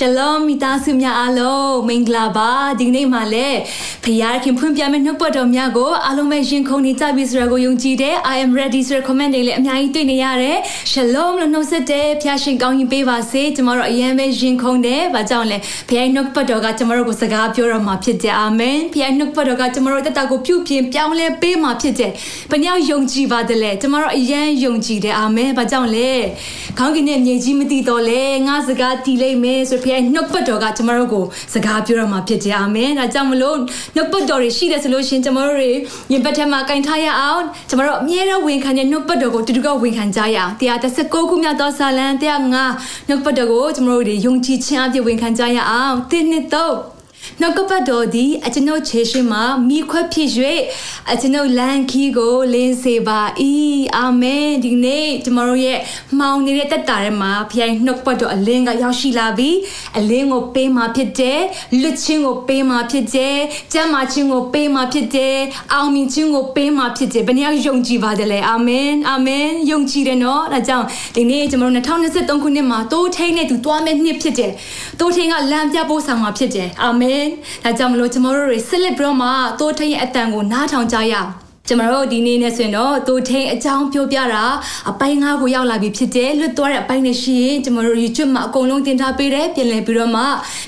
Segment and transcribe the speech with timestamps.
[0.00, 2.50] ရှလောမိသားစုများအားလုံးမင်္ဂလာပါ
[2.80, 3.58] ဒီနေ့မှလည်း
[4.04, 4.06] ဖ
[4.44, 10.56] ခင်ဖွင့်ပြမယ့်နှုတ်ပတ်တော်များကိုအားလုံးပဲရင်ခုန်နေကြပြီဆိုတာကိုယုံကြည်တဲ့ I am ready ဆိုတဲ့ comment တွေလည်းအများကြီးတွေ့နေရတယ်။
[10.92, 22.12] Shalom လို့နှုတ်ဆက်တဲ့ဖခင်ရှင်ကောင်းကြီးပေးပါစေ။ကျမတို့အရင်ပဲရင်ခုန်တယ်။ဘာကြောင့်လဲ။ဖခင်နှုတ်ပတ်တော်ကကျမတို့ကိုစကားပြောတော်မှာဖြစ်တယ်။အာမင်။ဖခင်နှုတ်ပတ်တော်ကကျမတို့တက်တာကိုပြုပြင်ပြောင်းလဲပေးမှာဖြစ်တယ်။
[22.50, 26.10] ဘယ်နှယောက်ယုံကြည်ပါတယ်လဲ။ကျမတို့အရင်ယုံကြည်တယ်။အာမင်။ဘာကြောင့်လဲ။
[26.78, 31.24] ခေါင်းကင်နဲ့မြေကြီးမတည်တော့လဲ။ငါစကားတည်လိမ့်မယ်ဆိုဖခင်နှုတ်ပတ်တော်ကကျမတို့ကို
[31.54, 33.56] စကားပြောတော်မှာဖြစ်တယ်။အာမင်။ဒါကြောင့်မလို့
[33.96, 35.70] နှုတ်ပတ်တော်တွေရှိတယ်ဆိုလို့ရှင်ကျမတို့တွေ
[36.12, 42.40] ရင်ပတ်ထက်မှာကင်ထားရအောင်ကျမတို့အမြဲတမ်းဝန်ခံတဲ့နှုတ်ပတ်တော်ကိုတူတူကဝန်ခံကြရအောင်တရား16ခုမြောက်သောစာလံတရား
[42.74, 46.97] 5နှုတ်ပတ်တော်ကိုကျမတို့တွေယုံကြည်ခြင်းအပြည့်ဝန်ခံကြရအောင်တင်းနှစ်တော့
[47.40, 50.30] နှုတ်ကပတ်တော်သည်အကျွန်ုပ်ခြေရှိမှမိခွက်ဖြစ်၍
[51.12, 53.20] အကျွန်ုပ်လမ်းခီးကိုလင်းစေပါ၏
[53.96, 55.78] အာမင်ဒီနေ့ကျွန်တော်တို့ရဲ့
[56.18, 59.50] မှောင်နေတဲ့တက်တာထဲမှာဖခင်နှုတ်ပတ်တော်အလင်းကရောက်ရှိလာပြီ
[59.98, 61.40] အလင်းကိုပေးမှဖြစ်တယ်
[61.80, 63.36] လွတ်ခြင်းကိုပေးမှဖြစ်တယ်
[63.72, 65.36] ကျမ်းမာခြင်းကိုပေးမှဖြစ်တယ်
[65.72, 74.52] အောင်မြင်ခြင်းကိုပေးမှဖြစ်တယ်ဘယ်နည်းယုံကြည်ပါတယ်လဲအာမင်အာမင်ယုံကြည်တယ်နော်ဒါကြောင့်ဒီနေ့ကျွန်တော်တို့2023ခုနှစ်မှာတိုးထိန်နဲ့သူတွားမဲ့နှစ်ဖြစ်တယ်
[75.00, 77.28] တိုးထိန်ကလမ်းပြဖို့ဆောင်မှာဖြစ်တယ်အာမင်င်
[77.64, 79.28] ဒါကြောင့်မလို့ကျမတို့တွေဆက်လက်ပြီးတော့မှ
[79.60, 81.30] တိုးထိန်ရဲ့အတန်ကိုနားထောင်ကြရအောင်
[81.68, 84.44] ကျမတို့ဒီနေ့နဲ့ဆိုရင်တော့တူထိန်အကြောင်းပြောပြတာ
[84.90, 90.22] အပိုင်းငါးကိုရောက်လာပြီဖြစ်တယ်လွတ်သွားတဲ့အပိုင်းတွေရှိရင်ကျမတို့ YouTube မှာအကုန်လုံးတင်ထားပေးတယ်ပြင်လည်ပြီးတော့မှ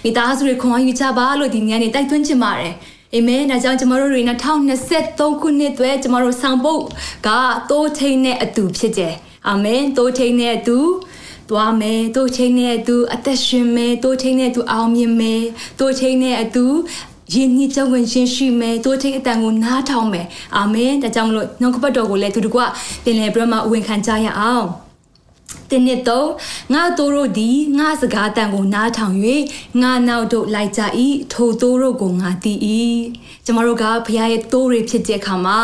[0.05, 2.75] မိသားစုတွေခွန်အားယူကြပါလို့ဒီနေ့ကနေတိုက်တွန်းချင်ပါတယ်
[3.15, 4.21] အာမင်ဒါကြောင့်ကျမတို့တွေ
[4.81, 6.83] 2023ခုနှစ်အတွက်ကျမတို့ဆောင်ပုတ်
[7.27, 7.29] က
[7.71, 9.15] တိုးထိန်နဲ့အတူဖြစ်တယ်
[9.49, 10.79] အာမင်တိုးထိန်နဲ့အတူ
[11.51, 15.43] သွားမယ်တိုးချိန်နဲ့အတူအသက်ရှင်မယ်တိုးချိန်နဲ့အတူအောင်မြင်မယ်
[15.81, 16.67] တိုးချိန်နဲ့အတူ
[17.35, 22.59] ယဉ်ညစ်ကြဝင်ရှင်ရှိမယ်တိုးထိတ်အတန်ကိုနားထောင်မယ်အာမင်ဒါကြောင့်မလို့နှုတ်ကပတ်တော်ကိုလည်းသူတို့က
[23.05, 24.67] ပြင်လည်ပြီးတော့မှဝန်ခံကြရအောင်
[25.71, 26.29] တင်းနှစ်တော့
[26.75, 29.17] ငါတို့တို့ဒီငါစကားတန်ကိုနားထောင်၍
[29.83, 30.83] ငါနောက်တို့လိုက်ကြ၏
[31.33, 32.59] ထိုတို့တို့ကိုငါတည်၏
[33.47, 35.61] ကျမတို့ကဘုရားရဲ့တိုးတွေဖြစ်တဲ့အခါမှာ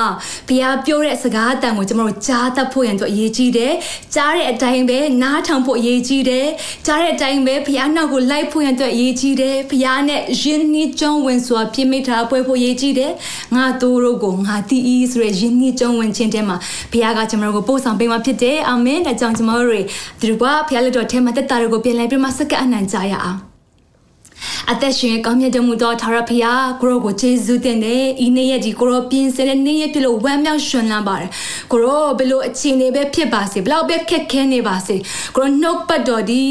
[0.48, 3.74] ဘုရားပြောတဲ့စကားအတန်ကိုကျမတို့ကြားတတ်ဖို့ရန်အတွက်အရေးကြီးတယ်
[4.14, 6.46] ကြားတဲ့အတိုင်းပဲနားထောင်ဖို့အရေးကြီးတယ်
[6.86, 13.12] ကြားတဲ့အတိုင်းပဲဘုရားနောက်ကိုလိုက်ဖို့ရန်အတွက်အရေးကြီးတယ်ဘုရားနဲ့ယဉ်နှီးကျွမ်းဝင်စွာပြည့်မိထားပွဲဖို့အရေးကြီးတယ်
[13.54, 16.56] ငါတို့တို့ကိုငါတည်၏ဆိုရယ်ယဉ်နှီးကျွမ်းဝင်ခြင်းတဲမှာ
[16.92, 19.84] ဘုရားကကျမတို့ကိုပို့ဆောင်ပေးမှာဖြစ်တယ်အာမင်ဒါကြောင့်ကျမတို့
[20.20, 23.38] တွေဒီကွာဖျားလက်တော်ထဲမှာတက်တာတွေကိုပြန်လိုက်ပြီးမှစက္ကအနံကြရအောင်
[24.70, 31.30] အသက်ရှင်ကောင်းမြတ်တော်မူသောထာဝရဘုရားကိုရောကိုကျေးဇူးတင်တယ်ဤနေ့ရက်ဒီကိုရောပြင်ဆင်တဲ့နေ့ရက်ပြလို့ဝမ်းမြောက်ရွှင်လန်းပါတယ်
[31.72, 34.96] ကိုရောဘလို့အခြေအနေပဲဖြစ်ပါစေဘလောက်ပဲခက်ခဲနေပါစေ
[35.36, 36.42] ကိုရောနှုတ်ပတ်တော်ဒီ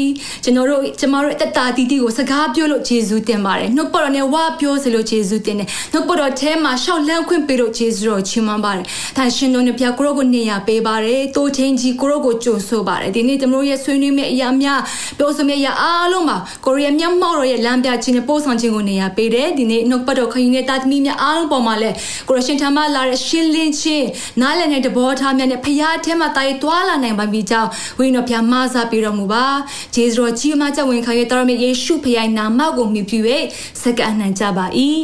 [0.44, 8.84] ကျွန်တော်တို့ကျမတို့အသက်တာတီတီကိုစကားပြောလို့ကျေးဇူးတင်ပါတယ်နှုတ်ပတ်တော်နဲ့ဝါပြောစေလို့ကျေးဇူးတင်တယ်နှုတ်ပတ်တော်ထဲမှာရှောက်လန်းခွင့်ပေးလို့ကျေးဇူးတော်ချီးမွမ်းပါတယ်
[9.16, 14.80] ဒါရှင်တော်နဲ့ဘုရားကိုရောကိုနေရာပေးပါတယ်တိုးထင်းကြီးကိုရောကိုကြိုဆိုပါတယ်ဒီနေ့ကျွန်တော်ရဲ့ဆွေးနွေးမယ့်အရာများ
[15.18, 21.90] ပြောဆိုမယ့်အရာအားလုံးမှာကိုရီးယားမျက်မှောက်တော်ရဲ့လမ်းပြခြင်းနဲ့ပို့ဆောင်ခြင်းကိုနေရာပေးတယ်ဒီနေ့နှုတ်ပတ်တော်ခရင်နဲ့တာသမီများအားလုံးပေါ်မှာလဲ
[22.28, 24.06] ကိုရရှင်ထမလာတဲ့ရှင်းလင်းခြင်း
[24.40, 29.46] နားလည်တဲ့တဘောထားများနဲ့ဖရားအထက်မှာတာရီတွာလာနိုင်ပါပြီကြောင့်ဝိညာဉ်တော်ဖျားမဆာပေးတော်မူပါ
[29.94, 33.18] ဂျေဇရောကြီးမကြဝင်ခါရဲ့တော်မြတ်ယေရှုဖရားနာမကိုမြှုပ်ပြု၍
[33.82, 34.66] စက္ကန့်နိုင်ကြပါ၏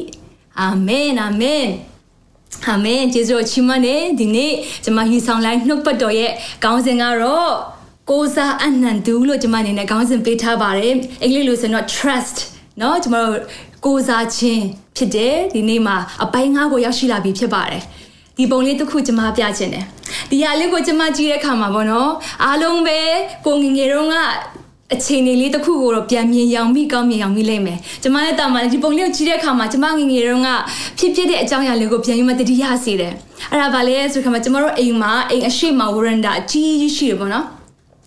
[0.60, 1.66] အာမင်အာမင်
[2.68, 4.52] အာမင်ကျေးဇူးတော်ချီးမွမ်းနေဒီနေ့
[4.84, 6.32] ကျွန်မဟီဆောင်လိုက်နှုတ်ပတ်တော်ရဲ့
[6.64, 7.52] ခေါင်းစဉ်ကတော့
[8.10, 12.36] ကိုစားအနန္တူလို့ကျွန်မအနေနဲ့ခေါင်းစဉ်ပေးထားပါတယ်အင်္ဂလိပ်လိုဆိုတော့ trust
[12.79, 13.41] เนาะကျွန်တော်တို့
[13.85, 14.63] ကိုစားခြင်း
[14.97, 17.83] ဖြစ်တယ်ဒီနေ့မှာအပိုင်းငါးကိုရောက်ရှိလာပြီဖြစ်ပါတယ်
[18.37, 19.85] ဒီပုံလေးတစ်ခုကျွန်မပြချင်တယ်
[20.29, 22.11] ဒီဟာလေးကိုကျွန်မကြည့်တဲ့အခါမှာပေါ့နော်
[22.43, 22.99] အားလုံးပဲ
[23.45, 24.17] ကိုငငယ်တုန်းက
[24.93, 30.49] အခြေအနေလေးတစ်ခုကိုတော့ပြန်မြင်ရောင်မိကောင်းမြင်ရောင်မိလိမ့်မယ်။ကျမလည်းတာမန်ဒီပုံလေးကိုကြည့်တဲ့အခါမှာကျမငငယ်တုန်းက
[30.99, 33.13] ဖြစ်ဖြစ်တဲ့အကြောင်းအရာလေးကိုပြန်ယူမတတိယစေတယ်။
[33.51, 37.45] အဲ့ဒါဗာလဲဆိုခါမှာကျမတို့အိမ်မှာအိမ်အရှိမဝရန်ဒါအကြီးကြီးရှိတယ်ပေါ့နော်။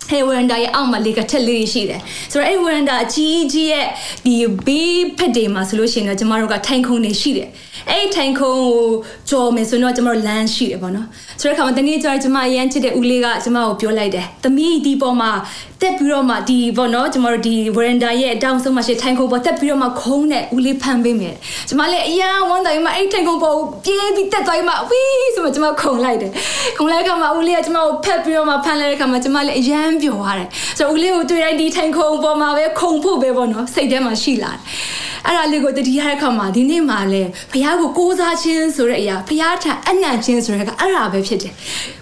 [0.10, 2.02] ဟဲဝရန်ဒါရဲ့အောက်မှာလေကထက်လေးရှိတယ်
[2.32, 3.88] ဆိုတော့အဲ့ဝရန်ဒါအကြီးကြီးရဲ့
[4.26, 7.50] ဒီဘေးဖက်တွေမှာဆိုလို့ရှိရင်တော့ကျမတို့ကထိုင်ခုံနေရှိတယ်
[7.90, 8.88] အဲ့ထိုင်ခုံကို
[9.30, 11.08] ကြော်မယ်ဆိုတော့ကျမတို့လမ်းရှိတယ်ပေါ့နော်
[11.42, 15.32] ဆိုတဲ့အခါမှာတနေ့ကျတော့ကျမအရန်ချစ်တဲ့ဦးလေးကကျမကိုပြောလိုက်တယ်သမီးဒီပေါ်မှာ
[15.82, 21.36] တက်ပြီးတော့မှဒီပေါ့နော်ကျမတို့ဒီဝရန်ဒါရဲ့အတောင်ဆုံးမှာရှိထိုင်ခုံပေါ်တက်ပြီးတော့မှခုံးနဲ့ဦးလေးဖမ်းပေးမယ်
[21.70, 26.32] ကျမလည်းအရန်ဝမ်းတိုင်းမှာအဲ့ထိုင်ခုံပေါ်ပြေးပြီးတက်သွားမှဝီးဆိုမှကျမခုံလိုက်တယ်
[26.78, 30.48] ခုံလိုက်ခါမှာဦးလေးကကျမကိုဖက်ပြီးတော့မှဖမ်းလိုက်တဲ့ခါမှာကျမလည်းအရန်ပျော်သွားတယ်
[30.78, 34.62] ဆိုတော့ဦးလေးကိုတွေ့တိုင်းဒီထိုင်ခုံပေါ်မှာပဲခုံဖို့ပဲပေါ့နော်စိတ်ထဲမှာရှိလာတယ်
[35.28, 41.54] အဲ့ဒါလေးကိုတတိယတဲ့အခါမှာဒီနေ့မှာလဲဖခင်ကိုကိုးစားခြင်းဆိုတဲ့အရာဖခင်ထံအနံ့ခြင်းဆိုတဲ့ကအဲ့ဒါပဲဖြစ်တယ်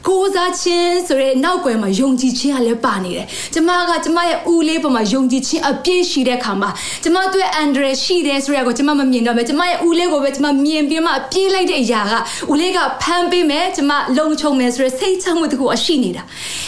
[0.08, 6.70] ကိုးစားခြင်းဆိုတဲ့နောက်ွယ်မှာယုံကြည်ခြင်းကလည်းပါနေတယ်ကျမကကျမရဲ့ဦးလေးပေါ်မှာယုံကြည်ခြင်းအပြည့်ရှိတဲ့အခါမှာ
[7.04, 12.14] ကျမတို့ရဲ့အန်ဒရရှိတယ်ဆိုရကိုကျမမမြင်တော့ပဲကျမရဲ့ဦးလေးကိုပဲကျမမြင်ပြီးမှပြေးလိုက်တဲ့အရာက
[12.52, 16.24] ဦးလေးကဖမ်းပေးမယ်ကျမလုံခြုံမယ်ဆိုရစိတ်ချမှုတခုအရှိနေတာ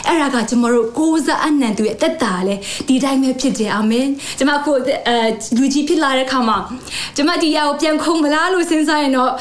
[0.07, 2.55] အဲ့ဒါကကျမတို့ကိုးစားအနံ့သူရဲ့တက်တာလေ
[2.87, 4.07] ဒီတိုင်းပဲဖြစ်တယ်အာမင်
[4.37, 4.75] ကျမကို
[5.07, 5.17] အဲ
[5.57, 6.57] လူကြီးဖြစ်လာတဲ့အခါမှာ
[7.15, 9.31] ကျမဒီရာကိုပြန်ခုံမလားလို့စဉ်းစားရင်တော့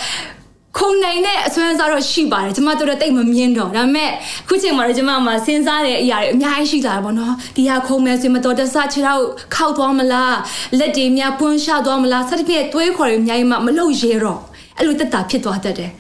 [0.79, 4.11] ခုံနိုင်တဲ့အစွမ်းစားတော့ရှိပါတယ်ကျမတို့တော့တိတ်မမြင်တော့ဒါပေမဲ့
[4.49, 9.25] ခုချိန်မှာတော့ကျမမှာစဉ်းစားတဲ့အရာတွေအများကြီးရှိလာတာပေါ့နော်ဒီဟာခုံမယ်ဆိုရင်မတော်တဆခြေထောက်
[9.55, 10.37] ခောက်သွားမလား
[10.79, 14.41] လက်တွေများပွန်းရှသွားမလားစသဖြင့်သွေးခေါ်တွေအများကြီးမှမလုပ်ရဲတော့
[14.79, 15.91] အဲ့လိုတက်တာဖြစ်သွားတတ်တယ်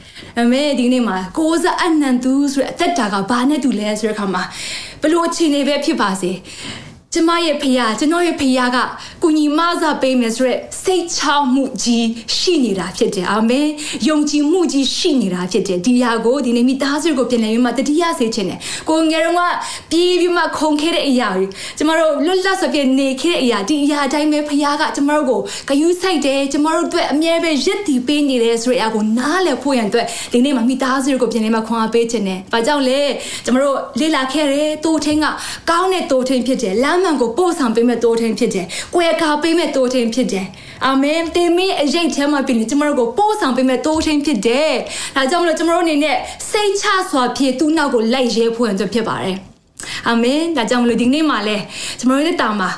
[0.40, 4.42] အမေဒီနေ့မှာကိုးစားအနန္တူဆိုတဲ့အသက်တာကဘာနဲ့တူလဲဆိုတဲ့အခါမှာ
[5.02, 6.30] ဘလို့အခြေအနေပဲဖြစ်ပါစေ
[7.14, 8.78] ကျမရဲ့ဖခင်ကျွန်တော်ရဲ့ဖခင်က
[9.22, 11.20] ကုညီမဆပေးမယ်ဆိုရက်စိတ်ချ
[11.54, 12.06] မှုကြီး
[12.36, 13.68] ရှိနေတာဖြစ်တယ်အာမင်
[14.08, 18.58] ယုံကြည်မှုကြီးရှိနေတာဖြစ်တယ်ဒီဟာကိုဒီနေ့မိသားစုကိုပြင်လည်ပြီးမှတတိယစေခြင်းတယ်
[18.88, 19.40] ကိုငယ်တော့က
[19.90, 21.46] ပြေးပြီးမှခုန်ခဲ့တဲ့အရာတွေ
[21.78, 33.00] ကျမတို့လွတ်လပ်စွာပြနေခဲ့တဲ့အရာဒီအရာတိုင်းပဲဖခင်ကကျမတို့ကိုဂယုစိုက်တယ်ကျမတို့အတွက်အမြဲပဲရစ်တည်ပေးနေတယ်ဆိုတဲ့အရာကိုနားလည်ဖို့ရန်အတွက်ဒီနေ့မှာမိသားစုကိုပြင်လည်မှခွန်အားပေးခြင်းတယ်ဘာကြောင့်လဲ
[33.44, 35.26] ကျမတို့လေ့လာခဲ့တယ်တိုးထင်းက
[35.70, 40.46] ကောင်းတဲ့တိုးထင်းဖြစ်တယ်လမ်းမှန်ကိုပို့ဆောင်ပေးမဲ့တိုးထင်းဖြစ်တယ်။ကွယ်ကာပေးမဲ့တိုးထင်းဖြစ်တယ်။
[40.84, 44.72] အာမင်။တင်မင်းအရေးထဲမှာပြင်ကျမတို့ကိုပို့ဆောင်ပေးမဲ့တိုးထင်းဖြစ်တယ်။
[45.16, 46.16] ဒါကြောင့်မလို့ကျမတို့အနေနဲ့
[46.50, 49.36] စိတ်ချစွာဖြည့်သူ့နောက်ကိုလိုက်ရဲဖို့အတွက်ဖြစ်ပါတယ်။
[50.08, 51.56] အာမင်။ဒါကြောင့်မလို့ဒီနေ့မှာလဲ
[51.98, 52.70] ကျမတို့ရဲ့တာမှာ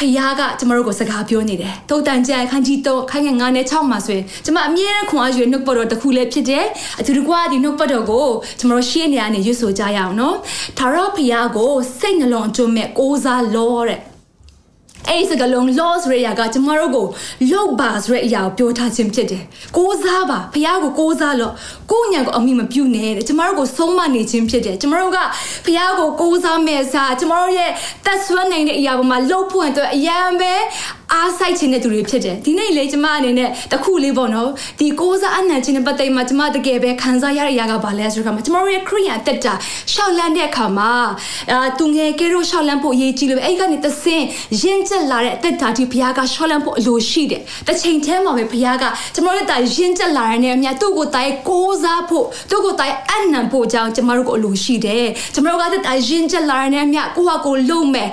[0.00, 6.64] ဖခင်ကကျမတို့ကိုစကားပြောနေတယ်။တုတ်တန်ကြခန်းကြီးတော့ခိုင်းငယ်9နဲ့6မှာဆိုရင်ကျမအမြဲတမ်းခွန်အားယူနှုတ်ပတ်တော်တစ်ခုလည်းဖြစ်တယ်။
[7.00, 10.36] အတူတကွာဒီနှုတ်ပတ်တော်ကိုကျမတို့ရှေ့နေရနေရွတ်ဆိုကြရအောင်နော်။
[10.78, 14.00] ဒါတော့ဖခင်ကိုစိတ်နှလုံးအကျုံးမဲ့ကိုးစားလို့တဲ့
[15.08, 17.06] အဲ့ဒီစကလုံး law ဆိုတဲ့အရာကကျမတို့ကို
[17.50, 19.42] လောက်ပါဆိုတဲ့အရာကိုပြောထားခြင်းဖြစ်တယ်။
[19.76, 21.52] ကိုးစားပါဖះကိုကိုးစားလို့
[21.92, 25.18] ကိုညံကိုအမိမပြုတ်နဲ့တဲ့ကျမတို့ကိုဆုံးမနေခြင်းဖြစ်တယ်။ကျမတို့က
[25.64, 27.70] ဖះကိုကိုးစားမဲ့စားကျမတို့ရဲ့
[28.06, 30.52] တက်ဆွမ်းနိုင်တဲ့အရာပေါ်မှာလှုပ်ဖွင့်အတွက်အရန်ပဲ
[31.14, 34.48] အားစိုက်ခြင်းတဲ့သူတွေဖြစ်တယ်ဒီနေ့လေကျမအနေနဲ့တခုလေးပေါ့နော်
[34.80, 39.54] ဒီကိုးစားအနံ့ခြင်းနဲ့ပတ်သက်မှကျမတကယ်ပဲခံစားရတဲ့အရာကဘာလဲဆိုတော့ကျမတို့ရဲ့ခရိယန်တက်တာ
[39.92, 40.92] ရှောက်လန်းတဲ့အခါမှာ
[41.52, 44.22] အာသူငယ်ကဲတို့ရှောက်လန်းဖို့အရေးကြီးလို့အဲ့ကနေသစင်
[44.62, 48.84] ရင့်ကျက်လာတဲ့အသက်တာဒီဘုရားကရှောက်လန်းဖို့အလိုရှိတယ်တစ်ချိန်တည်းမှာပဲဘုရားက
[49.14, 58.08] ကျမတို့တာရင့်ကျက်လာတဲ့နေရာမြတ်သူ့ကိုတိုင်ကိုးစားဖို့သူ့ကိုတိုင်အနံ့ဖို့ကြောင့်ကျမတို့ကိုအလိုရှိတယ်ကျမတို့ကတက်တာရင့်ကျက်လာတဲ့နေရာမြတ်ကိုဟာကိုလုံမဲ့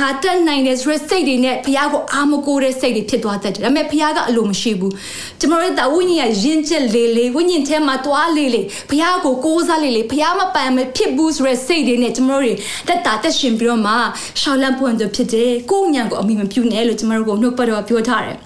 [0.00, 4.92] ငါတက်နိုင်တယ်ဆိုတဲ့စိတ်တွေနဲ့ဘုရားကိုအာမကိုတဲ့စိတ်တွေဖြစ်သွားတတ်တယ်ဒါပေမဲ့ဖခင်ကအလိုမရှိဘူး
[5.40, 12.56] ကျွန်တော်တို့တာဝိညာဉ်ကယဉ်ကျက်လေလေဝိညာဉ်ထဲမှာတွားလေလေဖခင်ကိုကိုးစားလေလေဖခင်မပန်မဖြစ်ဘူးဆိုတဲ့စိတ်တွေနဲ့ကျွန်တော်တို့
[12.88, 13.92] တက်တာတက်ရှင်ပြီးတော့မှ
[14.40, 18.38] ရှောင်းလန့်ပွင့်တဲ့ဖြစ်တယ်ကိုညံကိုအမိမပြုနဲ့လို့ကျွန်တော်တို့ကိုနှုတ်ပတ်တော်ပြောထားတယ်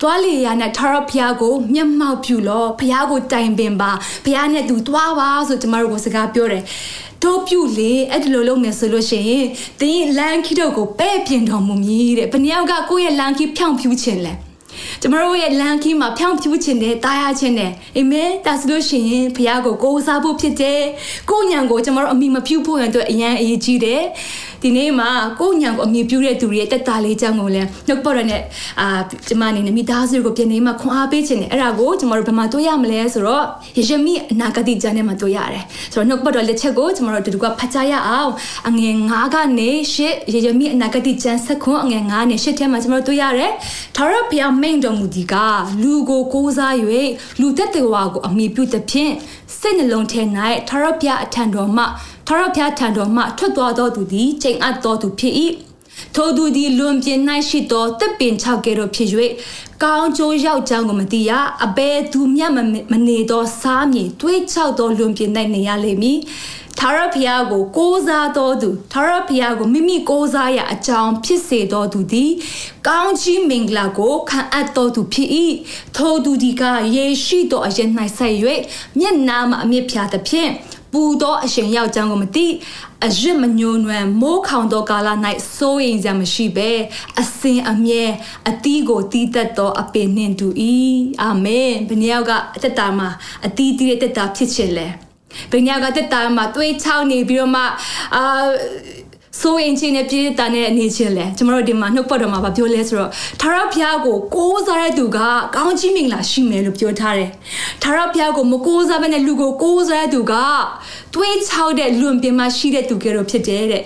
[0.00, 3.90] သွားလေရနဲ့ထာရဖျားကိုမျက်မှောက်ပြုလို့ဖျားကိုတိုင်ပင်ပါ
[4.26, 6.62] ဖျားနဲ့သူသွားပါဆိုကျမတို့ကိုစကားပြောတယ်
[7.22, 9.46] တို့ပြုလေအဲ့ဒီလိုလုပ်မယ်ဆိုလို့ရှိရင်
[9.80, 14.34] တင်းလန်ခီတို့ကိုပဲ့ပြင်တော်မူမည်တဲ့ဘယ်နှယောက်ကကိုယ့်ရဲ့လန်ခီဖြောင်းဖြူးခြင်းလဲ
[15.00, 20.80] ကျမတို့ရဲ့လမ်းခီးမှာဖြောင်းဖြူးခြင်းနဲ့တားရခြင်းနဲ့အာမင်ဒါဆိုလို့ရှိရင်ဘုရားကိုကိုးစားဖို့ဖြစ်တယ်
[21.30, 24.02] ကိုညံကိုကျမတို့အမိမပြုဖို့ရန်အတွက်အရန်အရေးကြီးတယ်
[24.62, 25.10] ဒီနေ့မှာ
[25.40, 28.42] ကိုညံကိုအမိပြုတဲ့သူတွေရဲ့တက်တာလေးကြောင့်ကိုလည်းနှုတ်ပေါ်ရတဲ့
[28.80, 28.86] အာ
[29.28, 33.44] ကျမအနေနဲ့မိသားစုကိုပြင်နေမှာခွန်အားပေးခြင်းနဲ့အဲ့ဒါကိုကျမတို့ဘယ်မှာတွေ့ရမလဲဆိုတော့
[33.78, 38.30] ယေရမိအနာဂတိကျမ်းထဲမှာတွေ့ရတယ်ဆိုတော့နှုတ်ပေါ်တော်လက်ချက်ကိုကျမတို့တူတူကဖတ်ကြရအောင်
[38.68, 39.70] အငယ်9ကနေ
[40.04, 43.52] 10ယေရမိအနာဂတိကျမ်းဆက်ခွန်အငယ်9နဲ့10ထဲမှာကျမတို့တွေ့ရတယ်
[43.96, 45.34] ထာဝရဘုရားမိန်တော်မူသည်က
[45.82, 46.74] လူကိုကိုးစား၍
[47.40, 49.12] လူသက်တေဝါကိုအမိပြုသဖြင့်
[49.58, 50.22] စိတ်နှလုံးထဲ၌
[50.68, 51.84] ထာဝရဘုရားအထံတော်မှ
[52.32, 55.34] ထာဝရဘုရားထံတော်မှထွက်သွားတော်သူသည်ချိန်အပ်တော်သူဖြစ်၏
[56.14, 59.08] ထိုသူသည်လွန်ပြင်း၌ရှိသောတပ်ပင်၆ကဲတော့ဖြစ်၍
[59.82, 61.32] ကောင်းကျိုးရောက်ကြောင်းကိုမသိရ
[61.64, 62.52] အဘဲသူမြတ်
[62.92, 66.18] မနေသောစားမြေတွေးချောက်သောလွန်ပြင်း၌နေရလိမ့်မည်
[66.78, 72.30] ထာဝရဘုရားကိုကိုးစားတော်သူထာဝရဘုရားကိုမိမိကိုးစားရအကြောင်းဖြစ်စေတော်သူသည်
[72.88, 75.28] ကောင်းချီးမင်္ဂလာကိုခံအပ်တော်သူဖြစ်၏
[75.96, 76.62] ထိုသူဒီက
[76.96, 78.34] ယေရှိတော်အရင်၌ဆက်၍
[78.98, 80.52] မျက်နာမှအမြင့်ဖြာသဖြင့်
[80.92, 82.46] ပူသောအရှင်ယောက်ျောင်းကိုမသိ
[83.06, 85.08] အရစ်မညိုနွယ်မိုးခေါင်သောကာလ၌
[85.56, 86.70] စိုးရင်စရာမရှိပဲ
[87.20, 88.04] အစင်အမြဲ
[88.48, 90.48] အတီးကိုတီးသက်သောအပင်နှင့်တူ၏
[91.22, 93.08] အာမင်ဘယ်နှယောက်ကအသက်တာမှာ
[93.46, 94.88] အတီးတီးတဲ့သက်တာဖြစ်ခြင်းလဲ
[95.50, 97.62] ဘယ်ညကတက်တာမှာတွေးချောင်းနေပြီးတော့မှ
[98.16, 98.22] အာ
[99.38, 103.10] ဆိုရင်ချင်းနဲ့ပြည်တာနဲ့အနေချင်းလဲကျမတို့ဒီမှာနှုတ်ပတ်တော်မှာဗပြောလဲဆိုတော့
[103.40, 105.18] ထာဝရဘုရားကိုကိုးစားတဲ့သူက
[105.54, 107.30] ကောင်းချီးမင်္ဂလာရှိမယ်လို့ပြောထားတယ်
[107.82, 110.34] ထာဝရဘုရားကိုမကိုးစားဘဲနဲ့လူကိုကိုးစားတဲ့သူက
[111.14, 113.84] တွေးချောက်တဲ့လွန်ပြင်မှာရှိတဲ့သူကဲတော့ဖြစ်တယ်တဲ့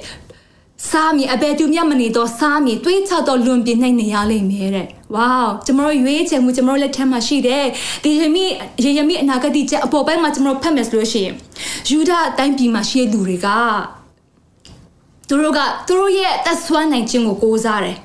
[0.86, 5.32] စစားမည်အဘယ်သူမျှမနေတော့စားမည်တွေးချတော့လွန်ပြင်းနိုင်နေရလိမ့်မယ်တဲ့ဝေါ
[5.66, 7.64] ကျွန်တော်ရွေးချယ်မှုကျွန်တော်လက်ထက်မှာရှိတယ်
[8.04, 8.44] ဒီယမိ
[8.84, 11.34] ယေယမိအနာဂတ်ချက်အပေါ်ပိုင်းမှာကျွန်တော်ဖတ်မယ်ဆိုလို့ရှိရင်
[11.90, 13.48] ယူဒအတိုင်းပြည်မှာရှိတဲ့လူတွေက
[15.28, 17.96] သူတို့ကသူတို့ရဲ့သက်ဆွမ်းနိုင်ခြင်းကိုကိုးစားတယ်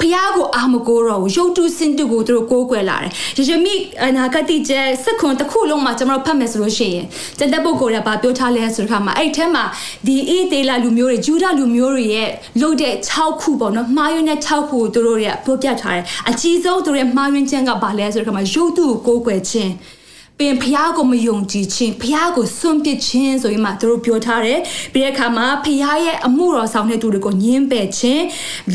[0.00, 4.72] ဖះကိုအာမကိုတော့ရုပ်တုစင်တုကိုသူတို့ကိုးကွယ်လာတယ်။ရရမိအနာဂတိကျ
[5.04, 7.06] စက်ခွန်တစ်ခုလုံးမှာကျွန်တော်ဖတ်မယ်ဆိုလို့ရှိရင်
[7.38, 9.64] တန်တဲ့ပုဂ္ဂိုလ်ကဘာပြောထားလဲဆိုတော့ခါမှာအဲ့ထဲမှာ
[10.06, 12.30] ဒီအေးသေးလာလူမျိုးတွေဂျူဒလူမျိုးတွေရဲ့
[12.60, 19.72] လုပ်တဲ့6ခုပေါ့နော်မှားယွင်းတဲ့6ခုကိုသူတို့တွေကပြောပြထားတယ်။အကြီးဆုံးသူတို့ရဲ့မှားယွင်းခြင်းကဘာလဲဆိုတော့ခါမှာရုပ်တုကိုကိုးကွယ်ခြင်း
[20.38, 24.60] ပင်ဖះကိုမယုံကြည်ခြင်းဖះကိုစွန့်ပစ်ခြင်းဆိုရင်မှသူတို့ပြောထားတယ်
[24.92, 28.24] ပြီးတဲ့အခါမှာဖះရဲ့အမှုတော်ဆောင်တဲ့သူတွေကိုညှင်းပယ်ခြင်း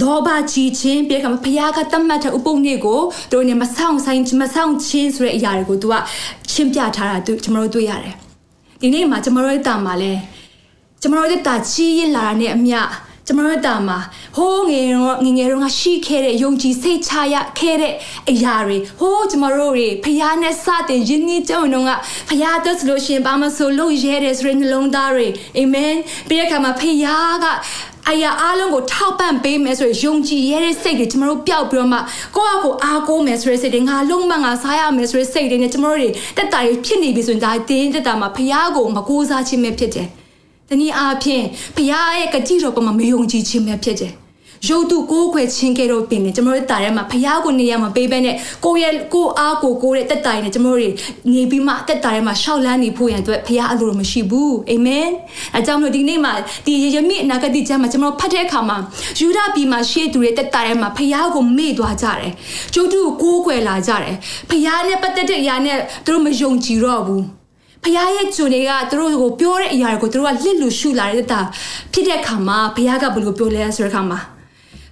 [0.01, 2.99] လောဘကြီးခြင်းပြီးတဲ့အခါမှာဖះကတတ်မှတ်တဲ့ဥပုံတွေကို
[3.31, 5.95] သူတို့နေမဆောင်ဆိုင်မဆောင်ခြင်းဆိုတဲ့အရာတွေကိုသူက
[6.51, 8.15] ရှင်းပြထားတာသူကျွန်တော်တို့တွေ့ရတယ်
[8.81, 10.13] ဒီနေ့မှာကျွန်တော်တို့တာမှာလဲ
[11.01, 12.79] ကျွန်တော်တို့တာချီးရင်လာတာနဲ့အမျှ
[13.27, 13.99] ကျွန်တော်တို့တာမှာ
[14.35, 17.93] ဟိုးငယ်တော့ငငယ်တော့ငါရှိခဲ့တဲ့ယုံကြည်စိတ်ချရခဲ့တဲ့
[18.29, 21.91] အရာတွေဟိုးကျွန်တော်တို့တွေဖခင်နဲ့စတဲ့ယဉ်ကျေးကြုံတော့က
[22.29, 25.27] ဖခင်တက်ဆိုလို့ရှင်ဘာမဆိုလို့ရဲတယ်ဆိုတဲ့နှလုံးသားတွေ
[25.57, 25.93] အာမင်
[26.29, 27.47] ပြီးတဲ့အခါမှာဖခင်က
[28.11, 31.99] အရာအားလုံးကိုထောက်ပံ့ပေးမယ်ဆိုရင်ယုံကြည်ရတဲ့စိတ်တွေကျမတို့ပျောက်ပြီးတော့မှ
[32.35, 40.09] ကိုယ့်အကိုအားကိုးမယ်ဆိုတဲ့စိတ်တွေငါလုံးမငါစားရမယ်ဆိုတဲ့စိတ်တွေနဲ့ကျမတို့တွေတက်တာတွေဖြစ်နေပြီဆိုရင်ဒါတင်းတက်တာမှာဖခင်ကိုမကိုးစားခြင်းပဲဖြစ်တယ်။
[40.69, 44.13] တနည်းအားဖြင့်ဘုရားရဲ့ကတိတော်ပေါ်မှာမယုံကြည်ခြင်းပဲဖြစ်တယ်
[44.69, 50.93] ရုပ်တုကိုးခွဲခြင်းကဲတော့ပင်နေကျွန်တော်တို့တာထဲမှာဖះကိုနေရမှာပေးပဲနဲ့ကိုရဲ့ကိုအားကိုကိုတဲ့တက်တိုင်နဲ့ကျွန်တော်တို့
[51.33, 55.07] နေပြီးမှတက်တာထဲမှာရှောက်လန်းနေဖို့ရန်အတွက်ဖះအလိုတော့မရှိဘူးအာမင်
[55.55, 56.33] အဲကြောင့်လို့ဒီနေ့မှာ
[56.65, 58.77] ဒီယမိအနာဂတ်ကျမ်းမှာကျွန်တော်ဖတ်တဲ့အခါမှာ
[59.19, 62.31] ယူဒပြည်မှာရှေ့သူတွေတက်တာထဲမှာဖះကိုမေ့သွားကြတယ်
[62.73, 64.15] ကျုပ်တို့ကိုကိုးခွဲလာကြတယ်
[64.49, 67.42] ဖះနဲ့ပတ်သက်တဲ့အရာနဲ့သူတို့မယုံကြည်တော့ဘူး
[67.83, 71.39] ဖခင်ရဲ့ဂျုံတွေကသူတို့ကိုပြောတဲ့အရာတွေကိုသူတို့ကလစ်လူရှုလာတဲ့တာ
[71.93, 74.19] ဖြစ်တဲ့အခါမှာဖခင်ကဘယ်လိုပြောလဲဆိုတဲ့အခါမှာ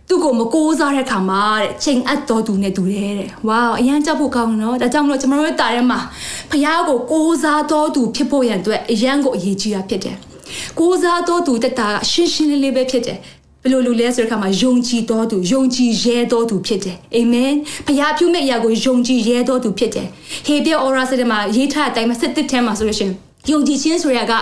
[0.08, 6.00] သူ့ကိုမကိုးစားတဲ့ခါမှာတဲ့ချိန်အပ်တော်သူနဲ့တူတယ်တဲ့ဝါအရန်ကြောက်ဖို့ကောင်းနော်ဒါကြောင့်မလို့ကျွန်တော်တို့တာထဲမှာ
[6.52, 10.18] ဖခင်ကိုကိုးစားတော်သူဖြစ်ဖို့ရန်အတွက်အရန်ကိုအရေးကြီးတာဖြစ်တယ်
[10.80, 13.18] ကိုးစားတော်သူတက်တာကရှင်းရှင်းလေးလေးပဲဖြစ်တယ်
[13.63, 17.53] ဘယ်လိုလူလဲဆိုတဲ့အခါမှာယုံကြည်တော်သူယုံကြည်ရဲတော်သူဖြစ်တယ်အာမင်
[17.86, 20.08] ဖခင်ပြုမဲ့အရာကိုယုံကြည်ရဲတော်သူဖြစ်တယ်
[20.46, 23.15] ဟေပြအော်ရာစတဲ့မှာရေးထားတဲ့အတိုင်းမှာစစ်တစ်ထဲမှာဆိုလို့ရှိရင်
[23.50, 24.34] ယုံကြည်ခြင်းဆိုရက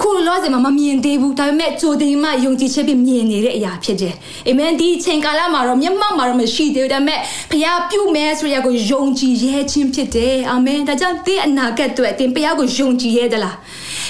[0.00, 4.14] ခုလောစင်မှာမမြင်သေးဘူးဒါပေမဲ့ကြိုတင်မှယုံကြည်ခြင်းပြီးမြင်နေတဲ့အရာဖြစ်တယ်
[4.48, 7.18] အာမင်ဒီချိန်ကာလမှာတော့မျက်မှောက်မှာတော့မရှိသေးဘူးဒါပေမဲ့
[7.50, 13.56] ဖခင်ပြုမဲ့ဆိုရကိုယုံကြည်ရဲခြင်းဖြစ်တယ်အာမင်ဒါကြောင့်သင်အနာဂတ်အတွက်သင်ဖခင်ကိုယုံကြည်ရဲသလား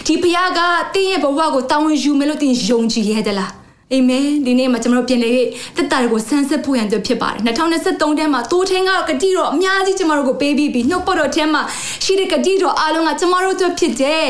[0.06, 0.60] ဒီဖခင်က
[0.94, 3.61] သင်ရဲ့ဘဝကိုတောင်းဝင်ယူမယ်လို့သင်ယုံကြည်ရဲသလား
[3.92, 5.32] အာမင်ဒီနေ့မှာကျွန်တော်တို့ပြင်လေ
[5.76, 11.62] တက်တာကိုဆန်းစစ်ဖို့ရန်အတွက်ဖြစ်ပါတယ်2023ထဲမှာတိုးထင်းကကတိတော့အများကြီးကျွန်တော်တို့ကိုပေးပြီးပြီးနှုတ်ပတ်တော်ထဲမှာ
[12.04, 14.28] ရှိတဲ့ကတိတော်အားလုံးကကျွန်တော်တို့အတွက်ဖြစ်တယ်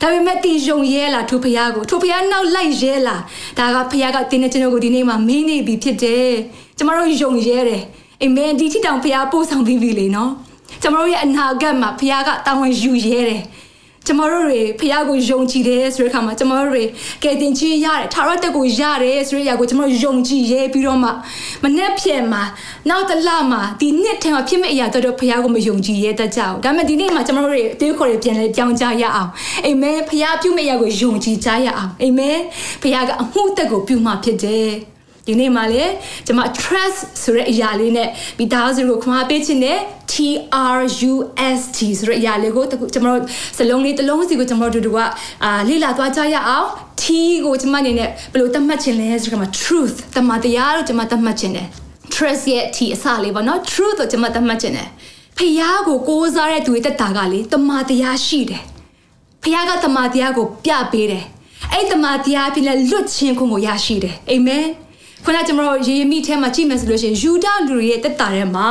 [0.00, 3.22] ဒါပေမဲ့တင်ယုံရဲလားထိုဖရားကိုထိုဖရားနောက်လိုက်ရဲလား
[3.58, 6.30] ဒါကဖရားကတင်းနေကျွန်တော်ကိုဒီနေ့မှာမင်းနေပြီဖြစ်တယ်
[6.76, 7.82] ကျွန်တော်တို့ယုံရဲတယ်
[8.22, 10.30] အာမင်ဒီထိတောင်ဖရားပို့ဆောင်ပြီးပြီလေနော်
[10.82, 13.42] ကျွန်တော်တို့ရဲ့အနာဂတ်မှာဖရားကတာဝန်ယူရဲတယ်
[14.06, 16.84] ကျမတို့တွေဖះကိုယုံကြည်တယ်ဆိုတဲ့အခါမှာကျမတို့တွေ
[17.22, 21.10] ကယ်တင်ခြင်းရတယ်ထာဝရတက်ကိုရတယ်ဆိုတဲ့အရာကိုကျမတို့ယုံကြည်ရဲပြီးတော့မှ
[21.62, 22.42] မနေ့ပြန်မှာ
[22.88, 29.30] နောက်တစ်လမှာဒီနှစ်ထဲမှာဖြစ်မဲ့အရာတော့ဖះကိုမယုံကြည်ရဲတတ်ကြအောင်ဒါပေမဲ့ဒီနေ့မှာကျမတို့တွေအသေးခေါ်တွေပြန်လဲပြောင်းကြရအောင်
[29.66, 32.38] အာမင်ဖះပြုမဲ့အရာကိုယုံကြည်ကြရအောင်အာမင်
[32.82, 34.95] ဖះကအမှုတက်ကိုပြုမှဖြစ်တယ်
[35.26, 35.92] ဒီနေ့မှလည်း
[36.26, 39.78] ကျွန်မ trust ဆိုတဲ့အရာလေးနဲ့မိသားစုကိုခွန်အားပေးခြင်းနဲ့
[40.12, 40.14] T
[40.76, 40.80] R
[41.12, 41.14] U
[41.56, 43.20] S T ဆိုတဲ့အရာလေးကိုကျွန်တော်
[43.58, 45.00] စလုံးလေးတစ်လုံးစီကိုကျွန်တော်တို့တို့က
[45.44, 46.68] အာလေ့လာသွားကြရအောင်
[47.02, 47.04] T
[47.44, 51.68] ကိုကျွန်မအနေနဲ့ဘယ်လိုသတ်မှတ်ခြင်းလဲဆိုတော့ truth တမန်တရားလို့ကျွန်မသတ်မှတ်ခြင်းတယ်
[52.14, 54.88] trust ရဲ့ T အစလေးပေါ့နော် truth ကိုကျွန်မသတ်မှတ်ခြင်းတယ်
[55.38, 58.62] ဖះကိုကိုးစားတဲ့သူရဲ့တက်တာကလေတမန်တရားရှိတယ်
[59.42, 61.24] ဖះကတမန်တရားကိုပြပေးတယ်
[61.72, 64.66] အဲ့တမန်တရားပြလဲလွတ်ခြင်းကိုရရှိတယ်အာမင်
[65.28, 68.70] ခုနကကျွန်တော်ရေရမိထဲမှာကြည့်မယ်ဆိုလို့ရှိရင်ယူဒလူတွေရဲ့တက်တာထဲမှာ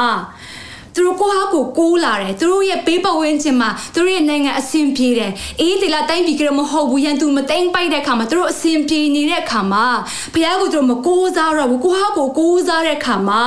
[0.96, 9.86] သူတို့ကိုဟာကိုကိုးလာတယ်သူတို့ရဲ့ပေးပဝင်းချင်းမှာသူတို့ရဲ့နိုင်ငံအဆင်ပြေတယ်အေးဒီလာတိုင်းပြည်ကမဟုတ်ဘူးရန်သူမသိမ့်ပိုက်တဲ့အခါမှာသူတို့အဆင်ပြေနေတဲ့အခါမှာ
[10.34, 13.44] ဘုရားကိုသူတို့မကိုးစားတော့ဘူးကိုဟာကိုကိုးစားတဲ့အခါမှာ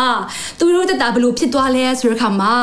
[0.59, 2.55] သူတို့တက်တာဘလို့ဖြစ်သွားလဲဆိုတဲ့အခါမှာ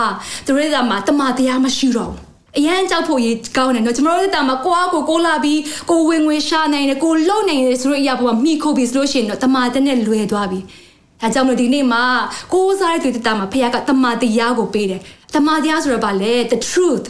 [0.46, 5.60] သူတို့ကမှတမန်တရားမရှိတော့ဘူး အရန်ကြောက်ဖို့ရေးကောင်းတယ်နော်ကျွန်တော်တို့တာမှာကိုအားကိုကိုလာပြီး
[5.90, 10.60] ကိုဝင်ဝင်ရှာနိုင်တယ်ကိုလုံနိုင်တယ်ဆိုတော့အရာပေါ်မှာမိခုပြီးဆိုလို့ရှိရင်တော့တမာတဲ့နဲ့လွယ်သွားပြီ
[11.22, 12.04] ဒါကြောင့်မလို့ဒီနေ့မှာ
[12.54, 15.02] ကိုးစားတဲ့သူတတာမှာဖခင်ကတမာတရားကိုပေးတယ်
[15.36, 17.06] တမာတရားဆိုတော့ဗာလေ the truth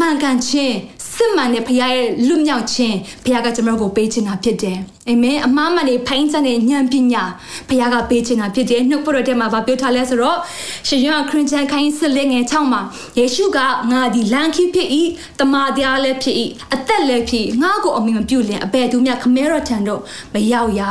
[0.00, 0.76] မှန်ကန်ခြင်း
[1.14, 7.24] စစ်မှန်တဲ့ဖခင်ရဲ့လွတ်မြောက်ခြင်းဖခင်ကကျွန်တော်ကိုပေးခြင်းတာဖြစ်တယ်အာမင်အမှားမှန်တွေဖိုင်းစတဲ့ဉာဏ်ပညာ
[7.68, 10.38] ဖခင်ကပေးခြင်းတာဖြစ်တယ်နှုတ်ပတော်တဲ့မှာဗာပြောထားလဲဆိုတော့
[10.88, 12.82] ရှင်ယောခရစ်ယာန်ခိုင်းစစ်လက်ငယ်6မှာ
[13.18, 13.58] ယေရှုက
[13.90, 14.88] ငါဒီလန်ခိဖြစ်၏
[15.40, 16.36] တမာတရားလည်းဖြစ်၏
[16.74, 20.00] အသက်လည်းဖြစ်ငါကိုအမိမပြုတ်လင်အဘယ်သူမျှခမဲရထံတော့
[20.32, 20.82] မရောက်ရ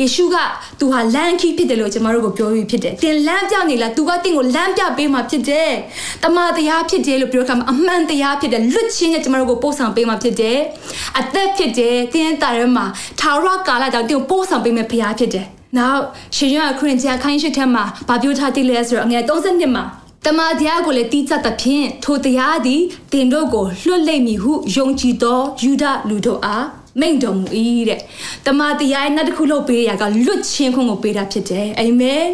[0.00, 0.36] ယေရှုက
[0.78, 5.70] သူဟာလမ်းခီးဖြစ်တယ်လို့ကျွန်တော်တို့ကိုပြောပြီးဖြစ်တယ်။တင်လမ်းပြနေလားသူကတင့်ကိုလမ်းပြပေးမှဖြစ်တယ်။
[6.22, 10.58] တမန်တရားဖြစ်တယ်လို့ပြောခါမှာအမှန်တရားဖြစ်တယ်လွတ်ချင်းနဲ့ကျွန်တော်တို့ကိုပို့ဆောင်ပေးမှဖြစ်တယ်။
[11.18, 12.84] အသက်ဖြစ်တယ်တင်းတာရဲမှာ
[13.20, 15.46] ထာဝရကာလကြောင့်တင့်ကိုပို့ဆောင်ပေးမယ်ဖရားဖြစ်တယ်။
[15.78, 16.02] နောက်
[16.36, 19.84] ရှင်ရခရင်ကျခိုင်းရှိတဲ့မှာဗာပြောထားတိလဲဆိုတော့အငယ်32မှာ
[20.26, 26.64] တမန်တရားကိုလည်းတီးချက်သဖြင့်ထိုတရားသည်တင်တို့ကိုလွတ်လိမ့်မည်ဟုယုံကြည်သောယူဒလူတို့အား
[27.00, 27.46] မိန့်တော်မူ၏
[27.88, 28.00] တဲ့
[28.46, 32.24] တမန်တရားရဲ့နောက်တစ်ခုလုပ်ပေးရကလွတ်ချင်းခွင့်ကိုပေးတာဖြစ်တယ်အာမင်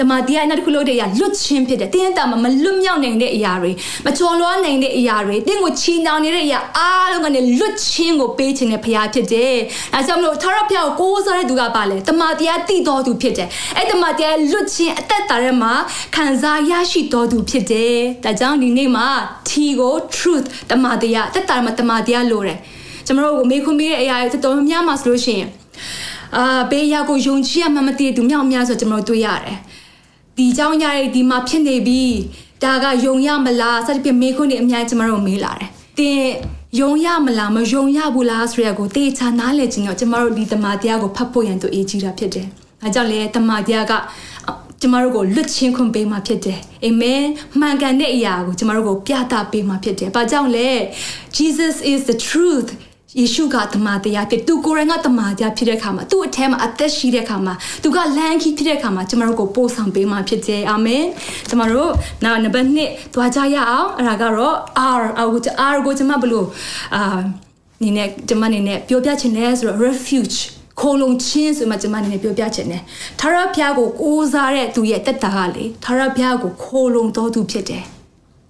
[0.00, 3.70] တမန်တရားနောက်တစ်ခုလို့တည်းရလွတ်ချင်းဖြစ်တယ်တင်းတာမှာမလွတ်မြောက်နိုင်တဲ့အရာတွေ
[4.06, 9.54] မချော်လွှားနိုင်တဲ့အရာတွေတင်းကိုချီနှောင်နေတဲ့အရာအားလုံးကနေလွတ်ချင်းကိုပေးခြင်းနဲ့ဖရားဖြစ်တယ်။
[9.94, 13.48] အဲကြောင့်မလို့ထာဝရဘုရားကိုကိုးစားတဲ့သူကပါလေတမန်တရားတည်တော်သူဖြစ်တယ်။
[13.78, 15.72] အဲတမန်တရားလွတ်ချင်းအသက်တာထဲမှာ
[16.16, 19.06] ခံစားရရှိတော်သူဖြစ်တယ်။ဒါကြောင့်ဒီနေ့မှာ
[19.48, 19.50] T
[19.80, 22.60] ကို truth တမန်တရားတက်တာမှာတမန်တရားလိုတယ်။
[23.09, 25.49] ကျွန်တော်တို့ကိုမေးခွန်းပေးတဲ့အရာတွေတော်တော်များများမှာဆိုလို့ရှိရင်
[26.37, 29.57] အာဘေးရကိုယုံကြည်ရမှမတည်သူမြောက်များဆိုကျွန်တော်တို့တွေ့ရတယ်။
[30.37, 32.03] ဒီเจ้าရတဲ့ဒီမှာဖြစ်နေပြီ
[32.63, 36.21] ဒါကယုံရမလားစသဖြင့်မေးခွန်းတွေအများကြီးကျမတို့မေးလာတယ်တင်
[36.79, 42.47] ယုံရမလားမယုံရဘူးလားဆိုရကိုတေချာနားလည်ခြင်းတော့ကျမတို့ဒီတမန်တရားကိုဖတ်ဖို့ရန်သူအေးကြီးတာဖြစ်တယ်။
[42.83, 43.93] အဲကြောင့်လေတမန်တရားက
[44.81, 47.23] ကျမတို့ကိုလွတ်ချင်းခွင့်ပေးမှာဖြစ်တယ်။အာမင်။
[47.59, 50.69] မှန်ကန်တဲ့အရာကိုကျမတို့ကိုပြသပေးမှာဖြစ်တယ်။ဘာကြောင့်လဲ
[51.37, 52.69] Jesus is the truth
[53.18, 61.04] ယေရှုကတမန်တရားဖြစ်သူကိုယ်တိုင်ကတမန်တရားဖြစ်တဲ့အခါမှာသူ့အထဲမှာအသက်ရှိတဲ့အခါမှာသူကလမ်းခီးဖြစ်တဲ့အခါမှာကျမတို့ကိုပို့ဆောင်ပေးမှဖြစ်တယ်အာမင်
[61.48, 61.90] ကျမတို့
[62.24, 64.56] နောက်နံပါတ်1သွားကြရအောင်အဲ့ဒါကတော့
[65.00, 66.46] R R ကိုကျမဘလို့
[66.94, 67.20] အာ
[67.82, 70.36] နေနဲ့ကျမနေနဲ့ပြောပြချင်တယ်ဆိုတော့ refuge
[70.80, 72.82] ခိုလုံချင်းဆိုမှကျမနေနဲ့ပြောပြချင်တယ်
[73.20, 77.84] ထာဝရဘုရားကိုကိုးစားတဲ့သူရဲ့တက်တာကလေထာဝရဘုရားကိုခိုလုံတော်သူဖြစ်တယ်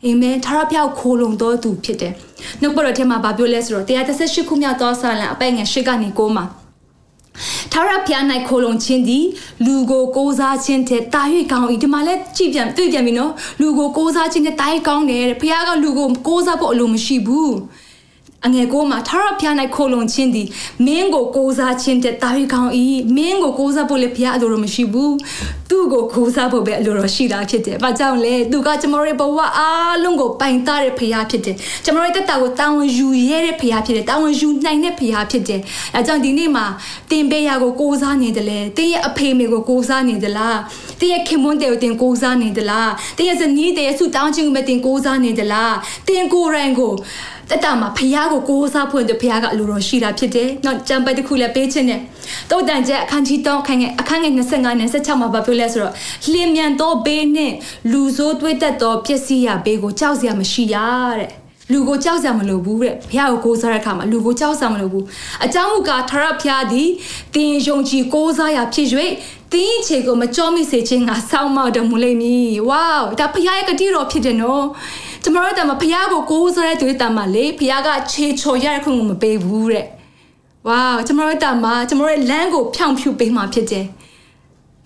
[0.07, 2.15] အာမင်ထာဝရဘုရားခိုလုံတော်သူဖြစ်တယ်
[2.61, 6.45] နှုတ်ပေါ်တော်ထဲမှာဗာပြောလဲဆိုတော့138ခုမြောက်သောဆာလံအပိုင်ငယ်၈ကနေ9မှာ
[7.73, 9.25] ထာဝရဘုရား၌ခိုလုံခြင်းသည်
[9.65, 17.55] လူကိုကိုးစားခြင်းတဲ့တာ၍ကောင်း၏ဒီမှာလဲကြည်ပြန်တွေ့ပြန်ပြီနော်လူကိုကိုးစားခြင်းတဲ့တာ၍ကောင်းတယ်တဲ့ဘုရားကလူကိုကိုးစားဖို့အလိုမရှိဘူး
[18.47, 20.49] အငယ်ကိုမှာထာဝရဘုရား၌ခိုလုံခြင်းသည်
[20.87, 22.71] မင်းကိုကိုးစားခြင်းတဲ့တာ၍ကောင်း၏
[23.17, 25.15] မင်းကိုကိုးစားဖို့လည်းဘုရားအလိုတော်မရှိဘူး
[25.71, 35.61] သူ့ကိုကိုးစားဖို့ပဲအလိုတော်ရှိတာဖြစ်တယ်။ဘာကြောင့်လဲသူကကျွန်တော်ရဲ့ဘဝအားလုံးကိုပိုင်သားတဲ့ဘုရားဖြစ်တယ်။ကျွန်တော်ရဲ့တက်တာကိုတာဝန်ယူရတဲ့ဘုရားဖြစ်တယ်။တာဝန်ယူနိုင်တဲ့ဘုရားဖြစ်တယ်။
[35.97, 36.67] အဲကြောင့်ဒီနေ့မှာ
[37.11, 40.57] တင်ပေးရကိုကိုးစားနေတယ်လေ။တင်းရဲ့အဖေမေကိုကိုးစားနေသလား။
[41.01, 45.73] တင်းရဲ့ခင်မွန်းတဲ့ကိုတင်ကိုးစားနေသလား။တင်းရဲ့ဇနီးတဲ့ဆုတောင်းခြင်းကိုပဲတင်ကိုးစားနေသလား။
[46.09, 46.93] တင်ကိုယ်တိုင်ကို
[47.51, 52.01] တက်တာမှာဖះကိုကိုးစားဖွင့်တဲ့ဖះကအလိုတော်ရှိတာဖြစ်တယ်။နောက်ကြံပိုက်တစ်ခုလည်းပေးခြင်းနဲ့
[52.51, 55.95] တုတ်တန်ချက်အခန်းကြီး3အခန်းငယ်အခန်းငယ်25နဲ့16မှာဗာပြောလဲဆိုတော့
[56.33, 57.53] လျင်မြန်သောဘေးနဲ့
[57.93, 60.77] လူဆိုးတွေးတတ်သောပျက်စီးရာဘေးကိုကြောက်စရာမရှိရ
[61.19, 61.31] တဲ့
[61.73, 65.05] လူကိုကြောက်စရာမလိုဘူးတဲ့ဘုရားကိုကိုးစားတဲ့အခါမှာလူကိုကြောက်စရာမလိုဘူး
[65.45, 66.89] အကြောင်းမူကားထရဘုရားသည်
[67.35, 68.89] တင်ယုံကြည်ကိုးစားရာဖြစ်၍
[69.53, 74.65] တင်းချေကိုမကြောမိစေခြင်းကစောင့်မတော်မူလိမ့်မည်ဝေါဒါဘုရားရဲ့ဂတိတော်ဖြစ်တယ်နော်
[75.25, 79.87] ကျမတို့တမဘုရားကိုကိုးစားတဲ့သူတွေတမလေဘုရားကခြေချော်ရတဲ့ခွင့်ကိုမပေးဘူးတဲ့
[80.69, 83.87] ဝါကျမတို့တမကျမတို့ရဲ့လမ်းကိုဖြောင့်ဖြူပေးမှဖြစ်တယ်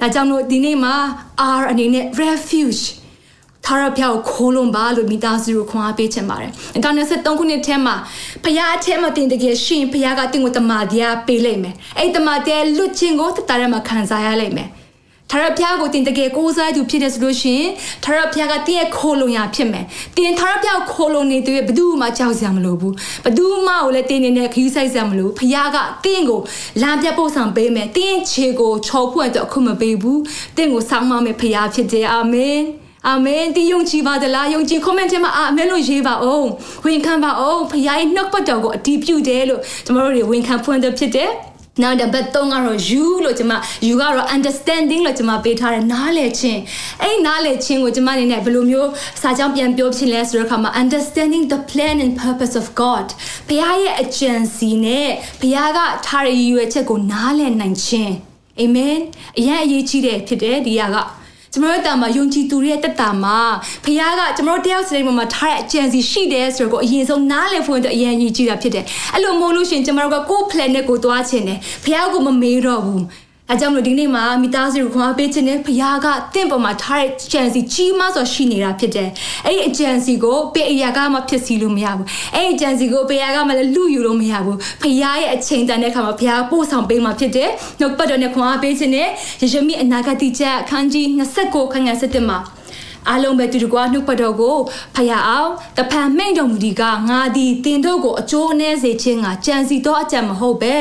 [0.01, 0.95] ဒါကြောင့်လို့ဒီနေ့မှာ
[1.61, 2.83] R အနေနဲ့ refuge
[3.67, 7.95] ထာရဖျောက်ခိုးလုံးပါလို့မိသားစုကိုခွန်အားပေးချင်ပါတယ်။အကောင်23ခုနှစ်ထဲမှာ
[8.45, 14.69] ဖခင်အထက်မှာတင်တကယ်ရှင်ဖခင်ကတင်ကိုတမာတရားပေးလိုက်မယ်။အဲ့တမာတရားလွတ်ခြင်းကိုတတရမှာခံစားရလိုက်မယ်။
[15.35, 17.71] ထာရဖျားကိုတင်တကယ်ကိုးစားသူဖြစ်တဲ့ဆိုလို့ရှိရင်
[18.05, 19.85] ထာရဖျားကတင်းရဲ့ခိုးလုံရဖြစ်မယ်။
[20.17, 22.93] တင်ထာရဖျားကိုခိုးလုံနေတဲ့ဘယ်သူမှကြောက်စရာမလိုဘူး။
[23.25, 26.41] ဘယ်သူမှကိုလည်းတင်းနေတဲ့ခီးဆိုင်စရာမလိုဘူး။ဖျားကတင်းကို
[26.83, 30.19] လမ်းပြပို့ဆောင်ပေးမယ်။တင်းခြေကိုချော်ဖွင့်တော့အခုမပေးဘူး။
[30.57, 32.61] တင်းကိုစောင်းမမယ်ဖျားဖြစ်တယ်။အာမင်။
[33.09, 36.49] အာမင်ဒီယုံကြည်ပါသလားယုံကြည် comment ထဲမှာအာမင်လို့ရေးပါအောင်
[36.85, 41.31] ဝန်ခံပါအောင်ဖခင်ရဲ့နှုတ်ပတ်တော်ကိုအတည်ပြုတယ်လို့ကျွန်တော်တို့တွေဝန်ခံဖွင့်တဲ့ဖြစ်တယ်
[41.83, 43.55] နောက်တစ်ပတ်သုံးကတော့ you လို့ကျွန်မ
[43.87, 46.61] you ကတော့ understanding လို့ကျွန်မပေးထားတယ်နားလည်ခြင်း
[47.03, 48.91] အဲ့နားလည်ခြင်းကိုကျွန်မအနေနဲ့ဘယ်လိုမျိုး
[49.23, 53.07] စာကြောင်းပြန်ပြောချင်လဲဆိုတော့ခါမှာ understanding the plan and purpose of God
[53.49, 55.09] ဘုရားရဲ့အကြံစီနဲ့
[55.41, 58.13] ဘုရားကထားရည်ရွယ်ချက်ကိုနားလည်နိုင်ခြင်း
[58.63, 59.01] amen
[59.39, 60.83] အရင်အရေးကြီးတယ်ဖြစ်တယ်ဒီက
[61.55, 63.39] ကကျမတို့တာမှာယုံကြည်သူတွေရဲ့တက်တာမှာ
[63.85, 73.03] ဖခင်ကကျမတို့တယောက်စတဲ့မှာထားတဲ့အကြံစီရှိတယ်ဆိုတော့ကိုအရင်ဆုံးနားလည်ဖို့အတွက်အရင်ကြီးကြည့်တာဖြစ်တယ်အဲ့လိုမို့လို့ရှင်ကျမတို့ကကိုယ် plan နဲ့ကိုသွားချင်တယ်ဖခင်ကမမေးတော့ဘူး
[73.51, 79.09] အဲကြောင့်မလို့ဒီနေ့မှာမိသားစုကိုခွန်အားပေးခြင်းနဲ့ဖခင်ကတင့်ပေါ်မှာထားတဲ့ကြံစီကြီးမားစွာရှိနေတာဖြစ်တယ်။
[79.47, 89.09] အဲ့ဒီအကြံစီကိုပေအရာကမှဖြစ်စီလို့မရဘူး။အဲ့ဒီကြံစီကိုပေအရာကမှလည်းလူယူလို့မရဘူး။ဖခင်ရဲ့အချိန်တန်တဲ့အခါမှာဖခင်ပို့ဆောင်ပေးမှာဖြစ်တယ်။နှုတ်ပတ်တော်နဲ့ခွန်အားပေးခြင်းနဲ့
[89.41, 91.07] ယေရှုမိအနာဂတ်ချက်အခန်းကြီး
[91.41, 92.39] 29ခန်းငယ်7မှာ
[93.09, 94.57] အားလုံးပဲတူတကွာနှုတ်ပတ်တော်ကို
[94.95, 100.77] ဖယားအောင်တဖန်မိန်တော်မူဒီကငါသည်တင်တို့ကိုအကျိုးအနည်းစေခြင်းကကြံစီသောအကြံမဟုတ်ပဲ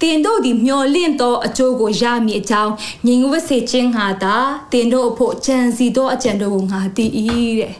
[0.00, 2.72] တင်တို့သည်မျော်လင့်သောအကျိုးကိုရမည်အကြောင်း
[3.06, 4.36] ငြိမ်ဝတ်စေခြင်းဟာသာ
[4.72, 7.06] တင်တို့အဖို့ကြံစီသောအကြံတို့ကိုငါသိ၏
[7.60, 7.74] တဲ့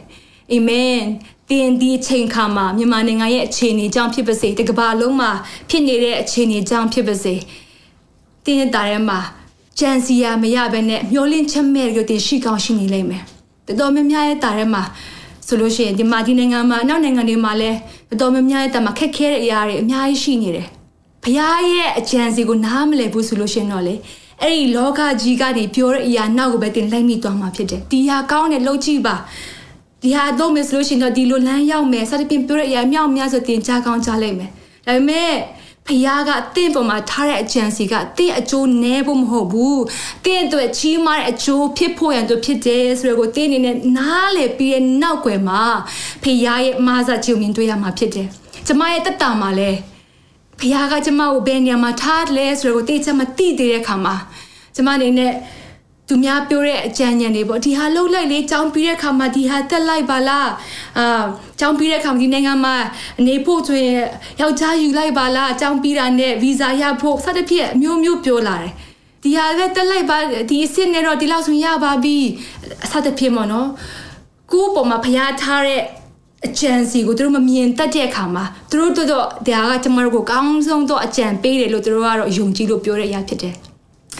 [0.51, 0.99] အာမင်
[1.49, 5.31] တင်ဒီချိန်ခါမှာမြန်မာနိုင်ငံရဲ့အခြေအနေကြောင့်ဖြစ်ပါစေတကဘာလုံးမှာ
[5.69, 7.35] ဖြစ်နေတဲ့အခြေအနေကြောင့်ဖြစ်ပါစေ
[8.45, 9.19] တင်းတာထဲမှာ
[9.79, 13.23] ကြံစီရမရဘဲနဲ့မျောလင့်ချက်မဲ့ကိုတင်ရှိကောင်းရှိနေလိမ့်မယ်
[13.69, 14.83] တော်တော်များများရဲ့တာထဲမှာ
[15.47, 17.77] ဆိုလို့ရှိရင်ဒီမှာဒီနိုင်ငံမှာနောက်နိုင်ငံတွေမှာလည်း
[18.09, 20.67] တော်တော်များများရဲ့တာမှာခက်ခဲတဲ့အရာတွေအများကြီးရှိနေတယ်
[21.23, 23.95] ဘုရားရဲ့အကြံစီကိုနားမလည်ဘူးဆိုလို့ရှိရင်တော့လေ
[24.41, 29.15] အဲ့ဒီလောကကြီးကနေပြောတဲ့အရာနောက်ကိုပဲတင်လိုက်မိသွားမှာဖြစ်တယ်ဒီဟာကောင်းတဲ့လှုပ်ကြည့်ပါ
[30.03, 34.49] ဒီဟာတော့မယ်ဆိုလို့ရှိရင်တော့ဒီလိုလမ်းရောက်မယ်စသဖြင့်ပြောတဲ့အရာမြောက်များဆိုတင်ကြားကောင်းကြားလိုက်မယ်
[34.85, 35.31] ဒါပေမဲ့
[35.89, 39.83] ဖခင်ကတင့်ပေါ်မှာထားတဲ့အကြံစီကတင့်အကျိုးနည်းဖို့မဟုတ်ဘူး
[40.25, 45.63] တင့်အတွက်ချီးမားတဲ့အကျိုးဖြစ်ဖို့ရန်တို့ဖြစ်တယ်ဆိုတော့ကိုတင့်အနေနဲ့နားလေပြီးရဲ့နောက်ွယ်မှာ
[46.23, 48.27] ဖခင်ရဲ့မာစာချီမြင်တွေ့ရမှာဖြစ်တယ်
[48.67, 49.71] ကျမရဲ့တက်တာမှာလဲ
[50.59, 54.15] ဖခင်ကကျမကိုဘယ်နေရာမှာထားလဲဆိုတော့ကိုတေးချမသိသေးတဲ့အခါမှာ
[54.75, 55.33] ကျမအနေနဲ့
[56.09, 60.49] သူများပြောတဲ့အကြံဉာဏ်တွေပေါ့ဒီဟာလှုပ်လိုက်လေကြောင်းပြီးတဲ့ခါမှာဒီဟာတက်လိုက်ပါလား
[60.99, 61.23] အာ
[61.59, 62.75] ကြောင်းပြီးတဲ့ခါမှာဒီနိုင်ငံမှာ
[63.19, 64.01] အနေဖို့ဆိုရင်
[64.41, 68.73] ယောက်ျားယူလိုက်ပါလားကြောင်းပြီးတာနဲ့ဗီဇာရဖို့စသဖြင့်အမျိုးမျိုးပြောလာတယ်
[69.23, 70.17] ဒီဟာပဲတက်လိုက်ပါ
[70.49, 72.17] ဒီအစ်စ်နဲ့တော့ဒီလောက်ဆိုရပါပြီ
[72.91, 73.69] စသဖြင့်ပေါ့နော်
[74.51, 75.81] ကိုယ့်ပေါ်မှာဖျားထားတဲ့
[76.45, 83.68] အကြံစီကိုသူတို့မမြင်တတ်တဲ့အခါမှာသူတို့တို့တော့ဒါကကျမတို့ကိုကောင်းဆုံးတော့အကြံပေးတယ်လို့သူတို့ကတော့ယုံကြည်လို့ပြောတဲ့အရာဖြစ်တယ်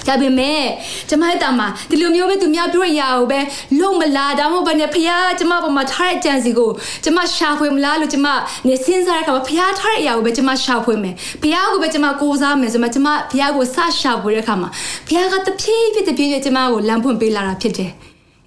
[0.08, 0.64] ဒါပေမဲ့
[1.10, 3.40] ကျမရဲ့တာမှာဒီလိုမျိုးပဲသူများပြောရအောင်ပဲ
[3.80, 5.10] လုံမလားဒါမှမဟုတ်ဘယ်နဲ့ဖះ
[5.40, 6.72] ကျမပေါ်မှာထားတဲ့အကြံစီကို
[7.04, 8.28] ကျမရှာဖွေမလားလို့ကျမ
[8.68, 14.70] နေစဉ်းစားတဲ့အခါမှာဖះထားတဲ့အရာကိုပဲကျမရှာဖွေမယ်ဖះကိုပဲကျမကိုးစားမယ်ဆိုမှကျမဖះကိုစရှာဖွေတဲ့အခါမှာ
[15.08, 17.92] ဖះကတဖြည်းဖြည်းတဖြည်းဖြည်းကျမကိုလမ်းဖွင့်ပေးလာတာဖြစ်တယ်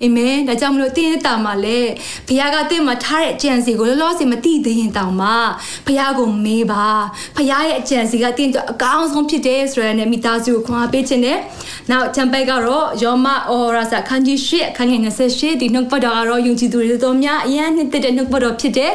[0.03, 1.81] အာမင်ဒါကြောင့်မလို့တင်းရဲ့တာမှာလဲ
[2.27, 5.29] ဘုရားကတင့်မှာထားတဲ့အကြံစီကိုလောလောဆယ်မသိသေးရင်တောင်မှ
[5.87, 6.87] ဘုရားကိုမေးပါ
[7.37, 11.39] ဘုရားရဲ့အကြံစီကတင့်အတွက်အကောင်းဆုံးဖြစ်တယ်ဆိုရတဲ့မိသားစုကိုခွန်အားပေးခြင်းနဲ့
[11.91, 18.93] နောက်ချမ်ပိတ်ကတော့ယောမအော်ရာစာခန်းကြီးရှစ်ခန်းငယ်28ဒီနှုတ်ပတ်တော်ကတော့ယုံကြည်သူတွေတော်များအရန်နှစ်တဲ့နှုတ်ပတ်တော်ဖြစ်တဲ့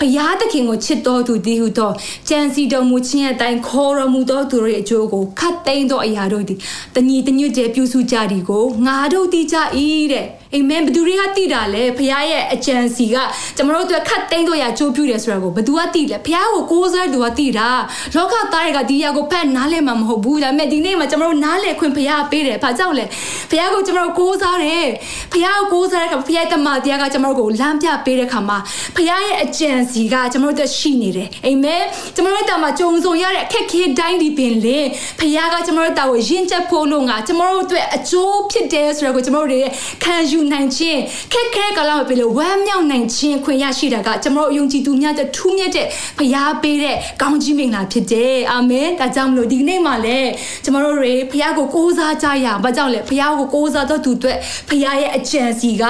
[0.00, 1.90] ဘုရားသခင်ကိုချစ်တော်သူဒီဟုသော
[2.28, 6.58] ကြံစီတော်မူခြင်းအတိုင်းခေါ်တော်မူသောသူတို့ရဲ့အကျိုးကိုခတ်သိမ်းသောအရာတို့သည်
[6.94, 9.56] တညီတညွတ်ကျပြုစုကြသည်ကိုငါတို့သိကြ၏
[10.12, 13.16] တဲ့ အာမင်ဘသူတွေကသိတာလဲဖခင်ရဲ့အကြံစီက
[13.56, 17.68] ကျွန်တော်တို့အတွက်ခတ်သိမ်းတော့ရကြိုးပြတယ်ဆိုတာကိုဘသူကသိလဲဖခင်ကိုကိုးစားသူကသိတာ
[18.14, 23.04] လောကသားတွေကဒီရကိုဖတ်နားလဲမှာမဟုတ်ဘူးဒါပေမဲ့ဒီနေ့မှာကျွန်တော်တို့နားလဲခွင့်ဖခင်ပေးတယ်ဘာကြောင့်လဲ
[23.50, 24.86] ဖခင်ကိုကျွန်တော်တို့ကိုးစားတယ်
[25.32, 28.58] ဖခင်ကိုကိုးစားတဲ့အခါဖခင်တမန်တရားကကျွန်တော်တို့ကိုလမ်းပြပေးတဲ့အခါမှာ
[28.96, 31.82] ဖခင်ရဲ့အကြံစီကကျွန်တော်တို့အတွက်ရှိနေတယ်အာမင်
[32.14, 34.78] ကျွန်တော်တို့တာမှာကြုံစုံရတဲ့အခက်ခဲတိုင်းဒီပင်လေ
[35.18, 39.70] ဖခင်ကကျွန်တော်တို့တာကိုယဉ်ချက်ဖို့လို့ငါကျွန်တော်တို့အတွက်အကျိုးဖြစ်တယ်ဆိုတော့ကိုကျွန်တော်တို့ရဲ့
[40.04, 41.00] ခံယူနိုင်ခြင်း
[41.32, 45.86] ခက်ခဲကလာမပြေလို့ဝမ်းမြောက်နိုင်ခြင်းခွင့်ရရှိတာကကျွန်တော်တို့ယုံကြည်သူများတဲ့ထူးမြတ်တဲ့
[46.18, 50.30] ဖရားပေးတဲ့ကောင်းကြီးမင်္ဂလာဖြစ်တယ်အာမင်ဒါကြောင့်မလို့ဒီနေ့မှာလည်း
[50.64, 55.84] ကျွန်တော်တို့တွေဖရားကိုကိုးစားကြရအောင်ဘာကြောင့်လဲဖရားကိုကိုးစားတော့သူအတွက်ဖရားရဲ့အကြံစီက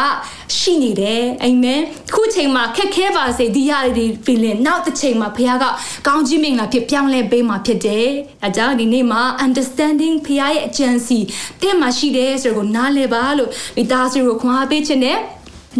[0.56, 1.80] ရှိနေတယ်အာမင်
[2.14, 5.64] ခုချိန်မှာခက်ခဲပါစေဒီရတွေပြင်လနောက်တစ်ချိန်မှာဖရားက
[6.06, 8.08] ကောင်းကြီးမင်္ဂလာဖြစ်ပြောင်းလဲပေးမှာဖြစ်တယ်
[8.42, 11.18] ဒါကြောင့်ဒီနေ့မှာ understanding ဖရားရဲ့အကြံစီ
[11.62, 15.18] တင့်မှာရှိတယ်ဆိုတော့နားလည်ပါလို့မိသားစုကိုခွန်အားပေးခြင်းနဲ့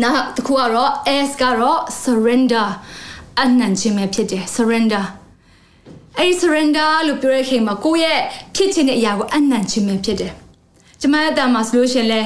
[0.03, 0.93] နောက်တစ်ခုကတော့
[1.29, 2.69] S ကတော့ surrender
[3.41, 5.05] အနံ့ခြင်းပဲဖြစ်တယ် surrender
[6.19, 8.21] အဲ့ဒီ surrender လို့ပြောတဲ့ချိန်မှာကိုယ့်ရဲ့
[8.55, 10.33] ဖြစ်ခြင်းတဲ့အရာကိုအနံ့ခြင်းပဲဖြစ်တယ်
[11.01, 12.21] ကျမရဲ့အတန်မှာဆိုလို့ရှင်လဲ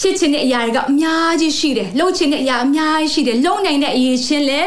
[0.00, 4.60] ဖြစ်ခြင်းတဲ့အရာတွေကအများကြီးရှိတယ်လှုပ်ခြင်းတဲ့အရာအများကြီးရှိတယ်လုံနိုင်တဲ့အရေးချင်းလဲ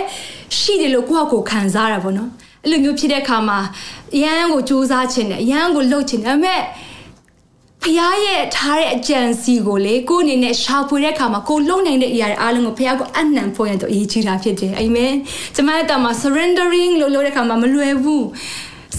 [0.60, 2.30] ရှိတယ်လို့ကိုယ့်ကိုခံစားတာပေါ့နော်
[2.64, 3.60] အဲ့လိုမျိုးဖြစ်တဲ့အခါမှာ
[4.22, 6.62] ရန်ကိုစူးစမ်းခြင်းနဲ့ရန်ကိုလှုပ်ခြင်းဒါပေမဲ့
[7.84, 15.14] ဖះရဲ့ထားတဲ့အကြံစီကိုလေကိုအနေနဲ့ရှာဖွေတဲ့အခါမှာကိုလုံနိုင်တဲ့အရာတွေအားလုံးကိုဖះကိုအနံဖို့ရတော့အရေးကြီးတာဖြစ်တယ်အာမင်
[15.56, 18.26] ကျမတို့မှာ surrendering လို့လို့တဲ့အခါမှာမလွယ်ဘူး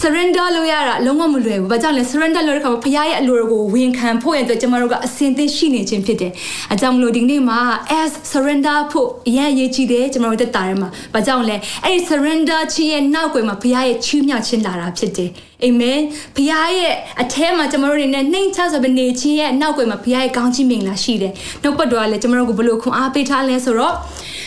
[0.01, 6.31] surrender လုပ်ရတာလုံးဝမလွယ်ဘူး။ဘာကြောင့်လဲ surrender လုပ်တဲ့ခါမှာဖခင်ရဲ့အလိုတော်ကိုဝန်ခံဖို့ရတဲ့ကျွန်တော်တို့ကအစင်သင့်ရှိနေခြင်းဖြစ်တယ်။
[6.73, 7.59] အကြောင်းမလို့ဒီနေ့မှာ
[8.01, 15.29] as surrender ဖို့အရေးကြီးကြည့်တယ်ကျွန်တော်တို့တက်တာထဲမှာ။ဘာကြောင့်လဲအဲ့ဒီ surrender ခြင်းရဲ့နောက်ွယ်မှာဖခင်ရဲ့ချီးမြှောက်ခြင်းလာတာဖြစ်တယ်။
[15.63, 15.99] အာမင်။
[16.35, 21.33] ဖခင်ရဲ့အထဲမှာကျွန်တော်တို့နေနဲ့နှိမ့်ချဆိုတဲ့နေခြင်းရဲ့နောက်ွယ်မှာဖခင်ရဲ့ကောင်းချီးမင်္ဂလာရှိတယ်။
[21.63, 23.93] နှုတ်ပတ်တော်ကလည်းကျွန်တော်တို့ကိုဘယ်လိုခွန်အားပေးထားလဲဆိုတော့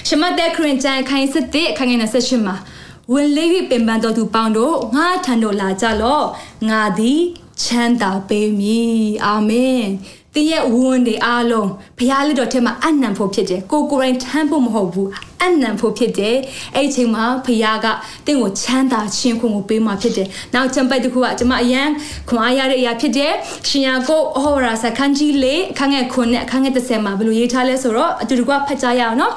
[0.09, 2.57] ရှမသက်ခရင်ကျန်ခိုင်စစ်တဲ့ခိုင်ငယ်28မှာ
[3.11, 6.27] ဝင်လေး၍ပင်ပန်းတော်သူပေါင်းတို့ငါထံတော်လာကြလော့
[6.69, 7.21] ငါသည်
[7.63, 8.93] ချမ်းသာပေးမည်
[9.25, 9.83] အာမင်
[10.35, 11.69] တင်းရဲ့ဝန်းတွေအားလုံး
[11.99, 15.09] ဘုရားလက်တော်ထဲမှာအနံဖို့ဖြစ်တယ်ကိုကိုယ်တိုင်ထမ်းဖို့မဟုတ်ဘူး
[15.43, 16.37] အနံဖို့ဖြစ်တယ်
[16.75, 17.87] အဲ့ဒီချိန်မှာဘုရားက
[18.27, 21.89] တင်းကိုချမ်းသာခြင်းခွင့်ကိုပေးမှာဖြစ်တယ်နောက်ချမ်ပိုက်တစ်ခုကကျွန်မအရန်
[22.29, 23.33] ခွန်အားရတဲ့အရာဖြစ်တယ်
[23.69, 29.33] ရှင်ယာကိုဟောရာစခန်းကြီးလေးအခန်းငယ်ခွန်းနဲ့အခန်းငယ်30မှာဘယ်လိုရေးထားလဲဆိုတော့အတူတကွဖတ်ကြရအောင်နော်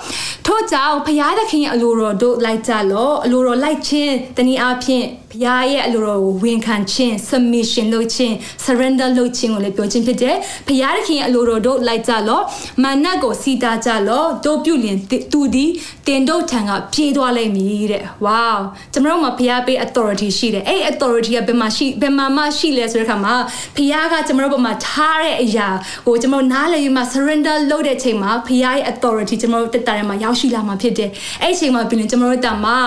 [0.45, 8.33] ထို့ကြောင့်ဘုရားသခင်ရဲ့အလိုတော်တို့လိုက်ကြလောအလိုတော်လိုက်ခြင်းတနည်းအားဖြင့်ဘုရားရဲ့အလိုတော်ကိုဝန်ခံခြင်း submission လုပ်ခြင်း
[8.65, 10.35] surrender လုပ်ခြင်းကိုလည်းပြောခြင်းဖြစ်တယ်
[10.67, 12.41] ဘုရားသခင်ရဲ့အလိုတော်တို့လိုက်ကြလော
[12.83, 14.97] မာနကိုစီတာကြလောတို့ပြုလင်
[15.31, 15.65] သူဒီ
[16.07, 18.57] တင်တို့ထံကပြေးသွားလိမ့်မည်တဲ့ wow
[18.93, 23.35] ကျွန်တော်တို့မှာဘုရားပေး authority ရှိတယ်အဲ့ authority ကဘယ်မှာရှိဘယ်မှာမှရှိလဲဆိုတဲ့အခါမှာ
[23.75, 25.67] ဘုရားကကျွန်တော်တို့ဘက်မှာထားတဲ့အရာ
[26.07, 31.09] ကိုကျွန်တော်နားလည်ပြီးမှ surrender လုပ်တဲ့ချိန်မှာဘုရားရဲ့ authority ကျွန်တော်တို့တက်တာထဲမှာရောက်ရှိလာမှာဖြစ်တယ်
[31.41, 32.77] အဲ့ဒီချိန်မှာပြင်ကျွန်တော်တို့တက်မှာ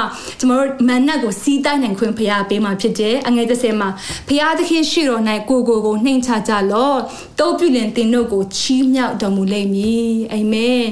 [0.41, 3.89] ကျွန်တော်တို့မန်နတ်ကိုစီးတိုင်းနိုင်ခွင့်ဘုရားပေးမှာဖြစ်တယ်အငယ်30မှာ
[4.29, 6.95] ဘုရားသခင်ရှိတော်၌ကိုကိုကိုနှိမ်ချကြလော
[7.39, 10.85] တိုးပြုလင်တင်တို့ကိုချီးမြှောက်တော်မူလိမ့်မည်အာမင်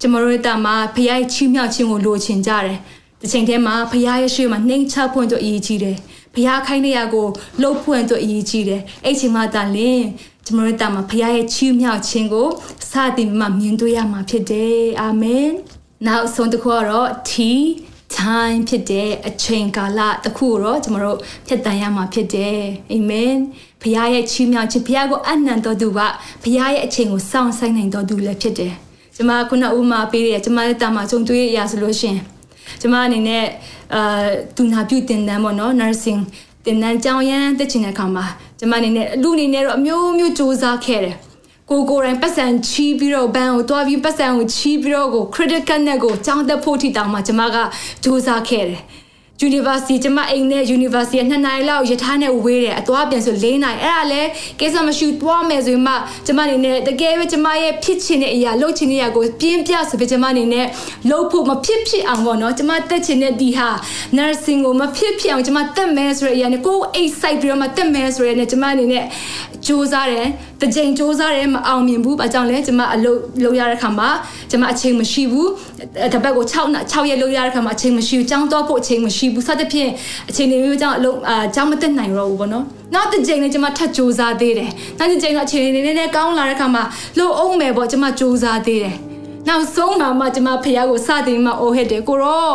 [0.00, 2.78] ကျွန်တော်တို့တက်မှာဘုရားရဲ့ချီးမြှောက်ခြင်းကိုလိုချင်ကြတယ်
[3.20, 5.96] ဒီချိန်ထဲမှာဘုရားရဲ့ရှိမှနှိမ်ချဖွင့်တို့အရေးကြီးတယ်
[6.34, 7.26] ဘုရားခိုင်းတဲ့ရာကို
[7.60, 10.06] လှုပ်ဖွင့်တို့အရေးကြီးတယ်အဲ့ချိန်မှာတန်လင်း
[10.46, 12.48] ကျွန်တော်တို့တာမှာဘုရားရဲ့ချီးမြှောက်ခြင်းကို
[12.90, 15.48] စတင်မှမြင်တွေ့ရမှာဖြစ်တယ်အာမင်
[16.06, 17.32] နောက်ဆုံးတစ်ခုကတော့ T
[18.16, 22.58] time ဖြစ်တဲ့အချိန်ကာလတစ်ခုတော့ကျွန်တော်တို့ဖြတ်တန်းရမှာဖြစ်တယ်
[22.92, 23.34] အာမင်
[23.84, 26.00] ဘုရားရဲ့ချီးမြှောက်ခြင်းဘုရားကိုအနံ့တော်သူက
[26.42, 28.72] ဘုရားရဲ့အချိန်ကိုစောင့်ဆိုင်နိုင်တော်သူလည်းဖြစ်တယ်
[29.16, 32.16] ကျွန်မခုနဥမာပေးရကျွန်မရဲ့တာမှာကြုံတွေ့ရဆိုလို့ရှင်
[32.80, 33.44] ကျွန်မအနေနဲ့
[33.94, 36.20] အာသူနာပြုတင်တန်းပေါ့နော် nursing
[36.64, 38.24] တင်တန်းကြောင်းရမ်းတက်ချင်တဲ့အခါမှာ
[38.58, 41.16] ကျွန်မအနေနဲ့လူအနေနဲ့တော့အမျိုးမျိုးစူးစမ်းခဲ့တယ်
[41.70, 47.56] ကိုကိုတိုင်းပတ်စံချီးပြီးတော့ဘန်ကိုတွားပြီးပတ်စံကိုချီးပြီးတော့ကို critical နဲ့ကိုကြောင်းသက်ဖို့ထိတောင်မှကျွန်မက
[48.02, 48.80] စူးစမ်းခဲ့တယ်
[49.42, 54.22] university ကျမအိမ်နဲ့ university နှစ်နိုင်လောက်ရထားနဲ့ဝေးတယ်အသွားပြန်ဆို၄နိုင်အဲ့ဒါလဲ
[54.60, 55.94] ကိစ္စမရှိသွားမယ်ဆိုရင်မှ
[56.26, 60.66] ကျမအနေနဲ့တကယ်ပဲကျမရဲ့ဖြစ်ချင်တဲ့အရာလုပ်ချင်တဲ့အရာကိုပြင်းပြဆိုပြီးကျမအနေနဲ့
[61.10, 63.68] လုပ်ဖို့မဖြစ်ဖြစ်အောင်ပေါ့နော်ကျမတက်ချင်တဲ့ဒီဟာ
[64.16, 69.04] nursing ကိုမဖြစ်ဖြစ်အောင်ကျမတက်မယ်ဆိုတဲ့အရာနဲ့ကိုယ်အိတ်ဆိုင်ပြီးတော့မှတက်မယ်ဆိုရတဲ့ကျမအနေနဲ့
[69.66, 70.28] စူးစမ်းတယ်
[70.60, 74.08] တကြိမ်စူးစမ်းတယ်မအောင်မြင်ဘူးဘာကြောင့်လဲကျမအလုပ်လုပ်ရတဲ့ခါမှာ
[74.50, 75.50] ကျမအချိန်မရှိဘူး
[76.14, 79.90] တပတ်ကို6 6ရက်လုပ်ရတဲ့ခါမှာအချိန်မရှိဘူးကြောင်းတော့ဖို့အချိန်မရှိဘူးစသဖြင့်
[80.28, 86.82] အချိန်တွေမျိုးကြောင့်အလုံးအာကြောင်းမတက်နိုင်တော့ဘူးပေါ့နော်နောက်တစ်ချိန်လည်းကျမထပ်စူးစမ်းသေးတယ်နောက်တစ်ချိန်တော့အချိန်တွေနည်းနည်းကောင်းလာတဲ့ခါမှာ
[87.18, 88.96] လှုပ်အောင်မယ်ပေါ့ကျမစူးစမ်းသေးတယ်
[89.48, 92.54] နောက်ဆုံးမှာမှကျမဖះကိုစတင်မှအိုးဟစ်တယ်ကိုရော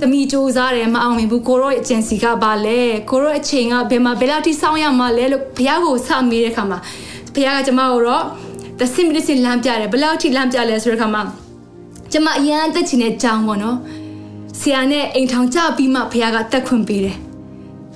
[0.00, 6.78] သမီးစူးစားတယ်မအောင်မြင်ဘူးကိုရောရဲ့ agency ကပါလဲကိုရောအချိန်ကဘယ်မှာဘယ်လောက်ထိစောင့်ရမှာလဲလို့ဘုရားကိုစမေးတဲ့ခါမှာ
[7.34, 8.24] ဘုရားကကျမကိုတော့
[8.78, 11.22] the simplicity လမ်းပြတယ်ဘယ်လောက်ထိလမ်းပြလဲဆိုတဲ့ခါမှာ
[12.12, 13.76] ကျမအရန်တက်ချင်တဲ့ကြောင်းပေါ့နော်
[14.60, 17.16] ဆရာနဲ့အိမ်ထောင်ကြပြီးမှဘုရားကတက်ခွင့်ပေးတယ်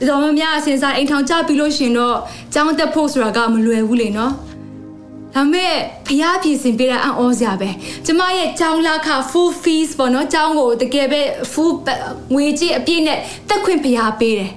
[0.09, 2.17] တော်များများအစဉ်စားအိမ်ထောင်ကြပြီးလို့ရှင်တော့
[2.55, 4.33] ကျောင်းတက်ဖို့ဆိုတာကမလွယ်ဘူးလေနော်
[5.35, 5.75] ဒါမဲ့
[6.07, 7.71] ဖျားပြင်ဆင်ပေးတာအံ့ဩစရာပဲ
[8.07, 11.73] ကျမရဲ့ကျောင်းလာခ full fees ပေါ့နော်ကျောင်းကိုတကယ်ပဲ full
[12.35, 13.19] ငွေကြေးအပြည့်နဲ့
[13.49, 14.51] တက်ခွင့်ဖျားပေးတယ်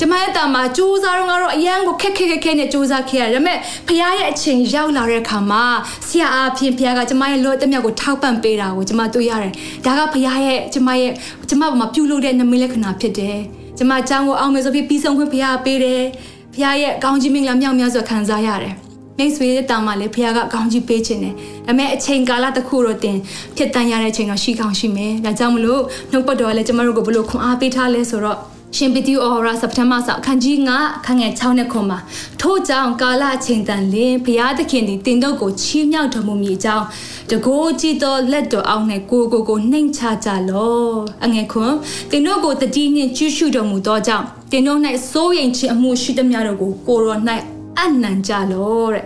[0.00, 5.62] ကျမရဲ့တာမှာစူးစမ်းတော့ကတော့အရန်ကိုခက်ခက်ခက်ခက်နဲ့စူးစမ်းခဲ့ရတယ်ဒါပေမဲ့ဖခင်ရဲ့အချိန်ရောက်လာတဲ့အခါမှာ
[6.08, 9.52] ဆရာအဖြစ်ဖခင်ကကျမရဲ့လောတမြောက်ကိုထောက်ပံ့ပေးတာကိုကျမတွေ့ရတယ်
[9.86, 11.12] ဒါကဖခင်ရဲ့ကျမရဲ့
[11.48, 13.38] ကျမဘာမှပြုလုပ်တဲ့နမိတ်လက္ခဏာဖြစ်တယ်
[13.78, 16.02] ကျမအကြောင်းကိုအောင်မယ်ဆိုပြီးပြီးဆုံးခွင့်ဖခင်ပေးတယ်
[16.54, 18.74] ဖခင်ရဲ့အကောင်းကြီးမင်္ဂလာမြောက်များစွာခံစားရတယ်
[19.18, 23.16] မိတ်ဆွေရဲ့တာမှာလည်းဖခင်ကအကောင်းကြီးပေးခြင်းတယ်ဒါပေမဲ့အချိန်ကာလတစ်ခုတော့တင်
[23.56, 25.82] ဖြစ်တန်ရတဲ့အချိန်တော့ရှိကောင်းရှိမယ်ဒါကြောင့်မလို့
[26.12, 28.38] နှုတ်ပတ်တော်လည်းကျမတို့ကိုဘလို့ခွန်အားပေးထားလဲဆိုတော့
[28.76, 31.98] ရှင်ပီတီအော်ရာစက်တဘာအခန်းကြီး9ခန်းငယ်6နဲ့ခွန်မှာ
[32.40, 36.86] ထို့ကြောင့်ကာလအချိန်တန်လင်ဘုရားသခင်သည်တင်တို့ကိုချီးမြှောက်တော်မူမည်အကြောင်း
[37.30, 40.88] တကိုးကြည်သောလက်တော်အောက်၌ကိုကိုကိုနှိမ်ချကြလော
[41.24, 41.72] အငယ်ခွန်
[42.10, 44.78] တင်တို့ကိုတတိနှင့်ကျူးရှုတော်မူသောကြောင့်တင်တို့၌
[45.10, 47.18] စိုးရိမ်ခြင်းအမှုရှိသမျှတို့ကိုကိုရော၌
[47.78, 49.04] အနံကြလောတဲ့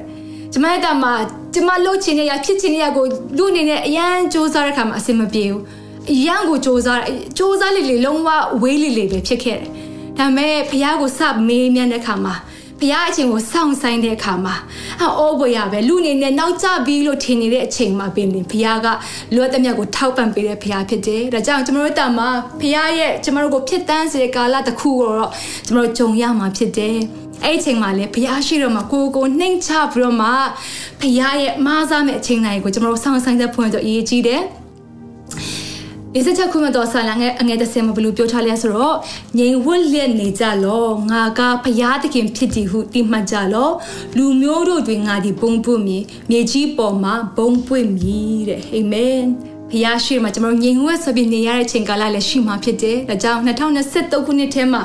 [0.52, 1.08] ကျမကမှ
[1.54, 3.04] ကျမလှုပ်ချင်တဲ့ရဖြစ်ချင်တဲ့ရကို
[3.36, 5.62] လူအနေနဲ့အရန်စူးစမ်းတဲ့ခါမှာအဆင်မပြေဘူး
[6.11, 6.89] အရန်ကိုစ조사စ
[7.37, 8.29] 조사လေးလေးလုံးဝ
[8.61, 9.69] ဝေးလေးလေးပဲဖြစ်ခဲ့တယ်။
[10.17, 12.35] ဒါပေမဲ့ဖះကိုစမေးမြန်းတဲ့ခါမှာ
[12.79, 14.55] ဖះအချိန်ကိုစောင့်ဆိုင်တဲ့အခါမှာ
[15.01, 18.87] အော်ဘွေရပဲလူနေနဲ့နောက်ကျပြီးလို့ထင်နေတဲ့အချိန်မှာပင်ဖះက
[19.35, 25.31] လွတ်တဲ့မြတ်ကိုထောက်ပံ့ပေးတဲ့ဖះဖြစ်တယ်။ဒါကြောင့်ကျွန်တော်တို့တာမှာဖះရဲ့ကျွန်တော်တို့ကိုဖြစ်တန်းစေတဲ့ကာလတစ်ခုကိုတော့
[25.67, 26.97] ကျွန်တော်တို့ကြုံရမှာဖြစ်တယ်။
[27.43, 30.27] အဲ့ဒီအချိန်မှာလေဘုရားရှိတော်မှာကိုကိုနှိမ်ချပြီးတော့မှ
[31.01, 34.43] ဘုရားရဲ့မားစားမဲ့အချိန်တိုင်းကိုကျွန်တော်တို့ဆောင်းဆိုင်တဲ့ဖွင့်တော့အရေးကြီးတယ်။
[36.14, 38.96] ဒီစချက်ခုမတော်ဆာလာငယ်အငယ်တစင်မဘလို့ပြောထားလဲဆိုတော့
[39.38, 43.70] ငြိမ်ဝတ်လျက်နေကြလောငါကဖျားသခင်ဖြစ်တည်ဟုတိမှတ်ကြလော
[44.16, 49.22] လူမျိုးတို့တွင်ငါဒီဘုံပွင့်မည်မြေကြီးပေါ်မှာဘုံပွင့်မည်တဲ့အာမင်
[49.70, 54.82] ဖျားရှိမှာကျွန်တော်ငြိမ်ဝတ်ဆိုပြီးနေရတဲ့ချိန်ကာလလည်းရှိမှာဖြစ်တယ်ဒါကြောင့်2023ခုနှစ်ထဲမှာ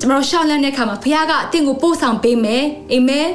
[0.00, 3.28] ကျွန်တော်ရှောက်လန့်တဲ့အခါမှာဖခင်ကအသင်ကိုပို့ဆောင်ပေးမယ်အာမင်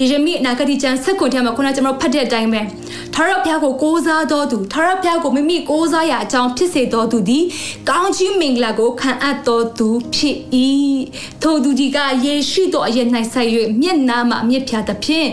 [0.00, 2.60] ယေရမိအနာဂတိကျမ်းဆက်ခွန်ထဲမှာခုနကျွန်တော်ဖတ်တဲ့အတိုင်းပဲ
[3.14, 7.44] ထာဝရဘုရားကိုကိုးစားတော်သူထာဝရဘုရားကိုမိမိကိုးစားရာအကြောင်းဖြစ်စေတော်သူသည်
[7.88, 10.36] ကောင်းချီးမင်္ဂလာကိုခံအပ်တော်သူဖြစ်၏
[11.42, 13.48] ထိုသူဒီကယေရှုတော်အရင်၌ဆက်၍
[13.80, 15.28] မျက်နာမှာအမျက်ဖြာသဖြင့်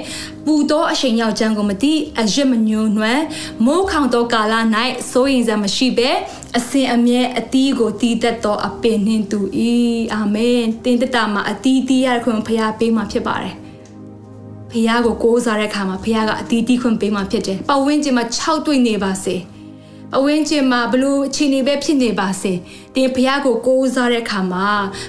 [0.45, 3.23] ပူသောအချိန်ရောက်ချမ်းကိုမသိအရစ်မညွန်နွမ်း
[3.65, 4.53] မိုးခေါင်သောကာလ၌
[5.11, 6.09] စိုးရင်စရာမရှိဘဲ
[6.57, 9.39] အစဉ်အမြဲအတီးကိုတီးတတ်သောအပင်နှင့်တူ၏
[10.13, 13.62] အာမင်တင်တတမှာအတီးတီးရခွင့်ဖရားပေးမှာဖြစ်ပါတယ်
[14.73, 19.35] ဖះကိုကိုးစားတဲ့အခါမှာဖះကအတီးတီးခွင့်ပေးမှဖြစ်တယ်။ပဝင်းကျင်မှာ6တွေ့နေပါစေ။
[20.13, 22.53] ပဝင်းကျင်မှာဘလို့အခြေအနေပဲဖြစ်နေပါစေ။
[22.95, 24.67] တင်ဖះကိုကိုးစားတဲ့အခါမှာ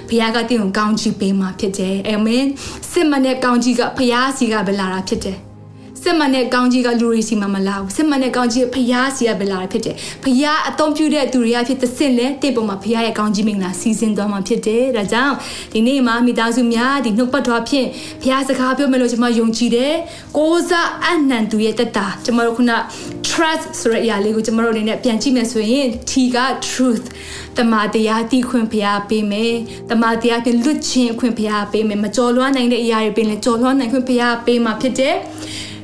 [0.09, 2.45] ဖះကတင်ကိုကောင်းချီးပေးမှဖြစ်တယ်။အာမင်။
[2.91, 5.39] စစ်မနဲ့ကောင်းချီးကဖះစီကပဲလာတာဖြစ်တယ်။
[6.07, 15.35] စစ်မှန်တဲ့ကောင်းကြီးကလူတွေစီမှာမလာဘူးစစ်မှန်တဲ့ကောင်းကြီးဖျားစီကပဲလာတာဖြစ်တယ်ဖျားအသုံးပြုတဲ့သူတွေကဖြစ်တဲ့စင်လဲတိတ်ပေါ်မှာဖျားရဲ့ကောင်းကြီးမင်္ဂလာစီစဉ်သွားမှာဖြစ်တယ်ဒါကြောင့်
[15.73, 17.87] ဒီနေ့မှာမိသားစုများဒီနှုတ်ပတ်တော်ဖြင့်
[18.23, 19.93] ဖျားစကားပြောမယ်လို့ကျွန်မယုံကြည်တယ်
[20.37, 22.71] ကိုးစားအနံသူရဲ့တက်တာကျွန်တော်တို့ခုန
[23.29, 26.37] trust ဆိုတဲ့အရာလေးကိုကျွန်တော်တို့အနေနဲ့ပြန်ကြည့်မယ်ဆိုရင် T က
[26.69, 27.05] truth
[27.57, 29.53] တမန်တရားတည်ခွင့်ဖျားပေးမယ်
[29.89, 35.15] တမန်တရားပြန်လွတ်ချင်းခွင့်ဖျားပေးမယ်မကြော်လွှမ်းနိုင်တဲ့အရာတွေပင်လည်းကြော်လွှမ်းနိုင်ခွင့်ဖျားပေးမှာဖြစ်တယ်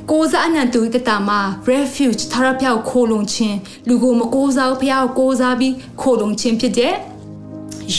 [0.09, 1.39] ကိုးစားအနံတူတတမှာ
[1.71, 6.95] refuge ထာရဖျောက်ခိုးလုံခြင်းလူကိုမကိုးစားဘူးဖျောက်ကိုးစားပြီးခိုးလုံခြင်းဖြစ်တဲ့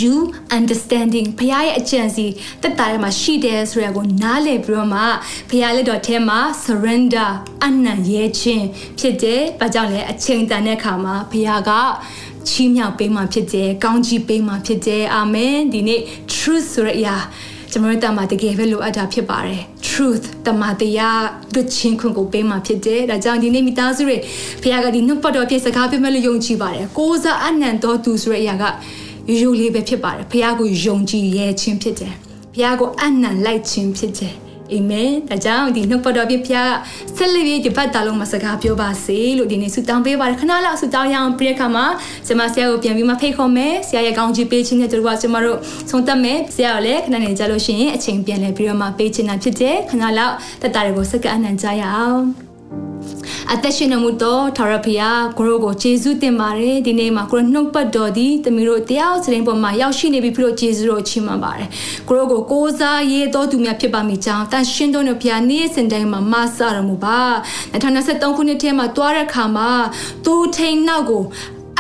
[0.01, 0.15] you
[0.59, 2.27] understanding ဖခင်ရဲ့အကြံစီ
[2.63, 5.03] တက်တာထဲမှာရှိတယ်ဆိုရကိုနားလည်ပြီးတော့မှ
[5.49, 7.31] ဖခင်လက်တော်ထဲမှာ surrender
[7.65, 8.67] အနံ့ရဲခြင်း
[8.99, 11.71] ဖြစ်တယ်။ဘာကြောင့်လဲအချိန်တန်တဲ့အခါမှာဖခင်က
[12.49, 16.01] ချီးမြှောက်ပေးမှဖြစ်တယ်။ကောင်းချီးပေးမှဖြစ်တယ်။အာမင်။ဒီနေ့
[16.33, 17.17] truth ဆိုတဲ့အရာ
[17.73, 24.17] ကျွန်တော်တို့တမတကယ်ပဲလိုအပ်တာဖြစ်ပါတယ် truth တမတရားလွတ်ချင်းခွင့်ကိုပေးမှာဖြစ်တယ်ဒါကြောင့်ဒီနေ့မိသားစုတွေ
[24.63, 28.65] ဖခင်ကဒီနှုတ်ပတ်တော်ပြစကားပြမယ်လို့ယုံကြည်ပါတယ်ကိုးစားအနံတော်သူဆိုတဲ့အရာက
[29.31, 32.15] ရိုးရိုးလေးပဲဖြစ်ပါတယ်ဖခင်ကိုယုံကြည်ရဲခြင်းဖြစ်တယ်
[32.55, 34.35] ဖခင်ကိုအနံလိုက်ခြင်းဖြစ်တယ်
[34.75, 36.73] အာမင်ဒါကြောင့်ဒီနှုတ်ပတ်တော်ပြဖျား
[37.17, 41.87] ဆက်လက်ပြီးဒီဘတ်တာလုံးမှာစကားပြောပါစေလို့ဒီနေ့ဆုတောင်းပေးပါတယ်ခဏလောက်ဆုတောင်းရအောင်ပြည့်ခါမှာ
[42.27, 45.59] ကျွန်မဆရာကိုပြန်ပြီးမှဖိတ်ခေါ်မယ်ဆရာရဲ့ကောင်းချီးပေးခြင်းနဲ့တို့ကကျွန်မတို့
[45.91, 52.52] ဆုံးသက်မယ်ဆရာကိုလည်းခဏနေကြလို့ရှိရင်အချိန်ပြန်လဲပြီးတော့မှပေးခြင်းတာဖြစ်တယ်ခဏလောက်တက်တာတွေကိုစက္ကအနံ့ကြရအောင်
[53.55, 61.69] အသက်ရှင်နေမှုတော့ထာဝရဘုရားကိုရောကိုယေရှုတင်ပါတယ်ဒီနေ့မှာကိုရောနှုတ်ပတ်တော်ဒီတမီးတို့တရားစရင်ပေါ်မှာရောက်ရှိနေပြီပြီးတော့ယေရှုတော်ချီးမွမ်းပါတယ်
[62.09, 67.21] ကိုရောကိုကိုးစားရေးတော်သူများဖြစ်ပါမိကြောင်းတန်ရှင်းတော်ဘုရားနေ့စဉ်တိုင်းမှာမဆရမှုပါ
[67.73, 69.71] 2023ခုနှစ်ထဲမှာတွားတဲ့ခါမှာ
[70.25, 71.23] သူထိန်နောက်ကို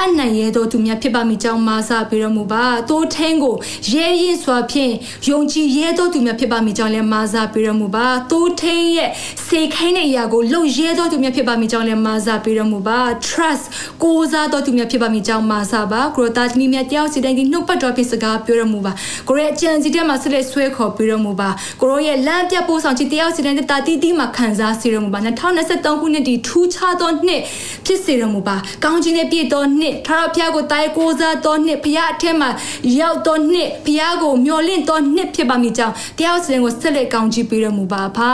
[0.01, 3.57] အနိုင်ရဲသောသူများဖြစ်ပါမိကြောင်းမာစာပေးတော်မူပါတိုးထင်းကို
[3.93, 4.93] ရဲရင်စွာဖြင့်
[5.29, 9.11] ယုံကြည်ရဲသောသူများဖြစ်ပါမိကြောင်းလည်းမာစာပေးတော်မူပါတိုးထင်းရဲ့
[9.47, 13.65] စေခိုင်းတဲ့အရာကိုလုံရဲသောသူများဖြစ်ပါမိကြောင်းလည်းမာစာပေးတော်မူပါ trust
[14.03, 18.93] ကိုးစားသောသူများဖြစ်ပါမိကြောင်းမာစာပါကိုရတာသမီးများတယောက်စီတိုင်းဒီနှုတ်ပတ်တော်ဖြစ်စကားပြောတော်မူပါ
[19.29, 21.49] ကိုရဲ့အကြံစီတဲ့မှာဆက်လက်ဆွဲခေါ်ပေးတော်မူပါ
[21.81, 25.21] ကိုရောရဲ့လမ်းပြပို့ဆောင်ခြင်းတယောက်စီတိုင်းတာတီးတီးမှာခံစားစေတော်မူပါ
[25.61, 27.41] 2023ခုနှစ်ဒီထူးခြားသောနှစ်
[27.87, 32.51] ဖြစ်စေတော်မူပါကောင်းခြင်းနဲ့ပြည့်သောနှစ်ထာဝရဘုရားကိုတိုင်ကိုးစားသောနှစ်ဘုရားအထက်မှာ
[32.99, 38.31] ရောက်သောနှစ်ဘုရားကိုမျှော်လင့်သောနှစ်ဖြစ်ပါမိကြောင်းတရားစင်ကိုဆက်လက်ကောင်းချီးပေးတော်မူပါဖာ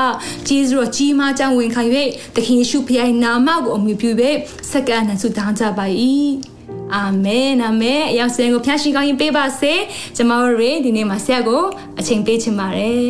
[0.49, 1.83] ဂျေဇုတော်ကြီးမားကြောင်းဝင်ခံ၍
[2.35, 4.11] သခင်ယေရှုဘုရား၏နာမကိုအမြှပြု၍
[4.71, 5.87] စက္ကန့်နဲ့ဆုတောင်းကြပါ၏
[6.95, 9.73] အာမင်အာမင်အရောက်စင်ကိုဖျားရှိကောင်းရင်ပေးပါစေ
[10.17, 11.63] ကျွန်တော်တို့ဒီနေ့မှာဆရာကို
[11.99, 13.07] အချိန်ပေးချင်ပါတယ်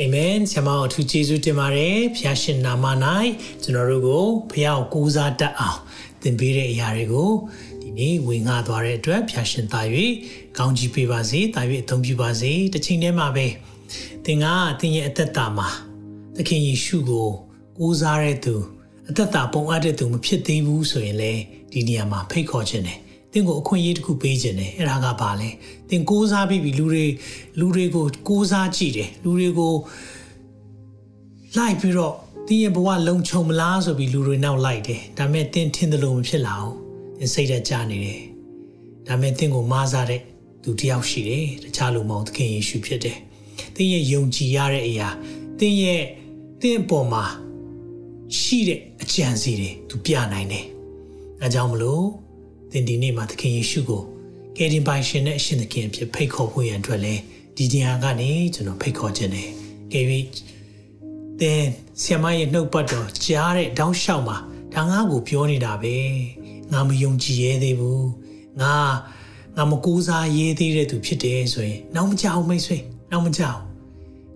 [0.00, 2.84] အာမင်ဆရာမအထူးကျေးဇူးတင်ပါတယ်ဖျားရှင်နာမ၌
[3.62, 5.78] ကျွန်တော်တို့ကိုဖျားကိုကိုးစားတတ်အောင်
[6.24, 7.30] သင်ပေးတဲ့အရာတွေကို
[7.82, 9.86] ဒီနေ့ဝင်ငါသွားတဲ့အတွက်ဖျားရှင်သား၍
[10.58, 13.46] ကောင်းချီးပေးပါစေတာ၍အသုံးပြုပါစေတစ်ချိန်တည်းမှာပဲ
[14.24, 14.46] သင်က
[14.80, 15.68] သင်ရဲ့အသက်တာမှာ
[16.36, 17.28] သခင်ယေရှုကို
[17.78, 18.54] ကိုးစားတဲ့သူ
[19.08, 21.32] အသက်တာပုံအပ်တဲ့သူမဖြစ်သေးဘူးဆိုရင်လေ
[21.72, 22.98] ဒီနေရာမှာဖိတ်ခေါ်ခြင်းတယ်
[23.32, 25.48] သင်ကိုအခွင့်အရေးတစ်ခုပေးခြင်းတယ်အဲ့ဒါကဘာလဲ
[25.88, 27.04] သင်ကိုးစားပြီးပြီလူတွေ
[27.58, 29.74] လူတွေကိုကိုးစားကြည့်တယ်လူတွေကို
[31.56, 32.14] လိုက်ပြီးတော့
[32.48, 36.74] တင်းရဲ့ဘဝလုံခြုံမလားဆိုပြီးလူတွေနောက်လိုက်တယ်ဒါပေမဲ့တင်းထင်တယ်လို့မဖြစ်လာဘူး
[37.18, 38.20] တင်းစိတ်သက်ကြနေတယ်
[39.06, 40.20] ဒါပေမဲ့တင်းကိုမားစားတဲ့
[40.62, 43.18] သူတယောက်ရှိတယ်တခြားလူမဟုတ်သခင်ယေရှုဖြစ်တယ်
[43.76, 45.08] တင်းရဲ့ယုံကြည်ရတဲ့အရာ
[45.58, 46.02] တင်းရဲ့
[46.62, 47.24] တင်းအပေါ်မှာ
[48.40, 50.66] ရှိတဲ့အကြံစီတွေသူပြနိုင်တယ်
[51.42, 52.06] အဲကြောင့်မလို့
[52.72, 54.02] တင်းဒီနေ့မှာသခင်ယေရှုကို
[54.56, 57.14] ကယ်တင်ပိုင်ရှင်နဲ့အရှင်သခင်ဖြစ်ဖိတ်ခေါ်ဖို့ရန်အတွက်လဲ
[57.56, 59.50] ဒီနေရာကနေကျွန်တော်ဖိတ်ခေါ်ခြင်းတယ်
[59.92, 60.06] ကယ်
[61.38, 61.68] ပြီးတင်း
[62.00, 64.36] ဆီယမရဲ့နှုတ်ပတ်တော်ကြားတဲ့တောင်းလျှောက်မှာ
[64.74, 65.94] ဒါငါ့ကိုပြောနေတာပဲ
[66.72, 68.08] ငါမယုံကြည်ရဲသေးဘူး
[68.60, 68.74] ငါ
[69.56, 72.78] ငါမကူစားရေးသေးတဲ့သူဖြစ်တယ်ဆိုရင်နောက်မကြောက်မိတ်ဆွေ
[73.10, 73.58] နောက်မကြောက်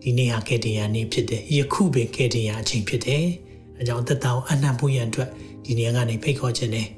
[0.02, 3.24] ဒီနေ့ဟာကယ်တင်ရနေ့ဖြစ်တယ်ယခုပင်ကယ်တင်ရအချိန်ဖြစ်တယ်
[3.76, 5.28] အဲကြောင့်သက်တာကိုအနံ့ဖို့ရန်အတွက်
[5.64, 6.88] ဒီနေ့ကနေဖိတ်ခေါ်ခြင်းနဲ့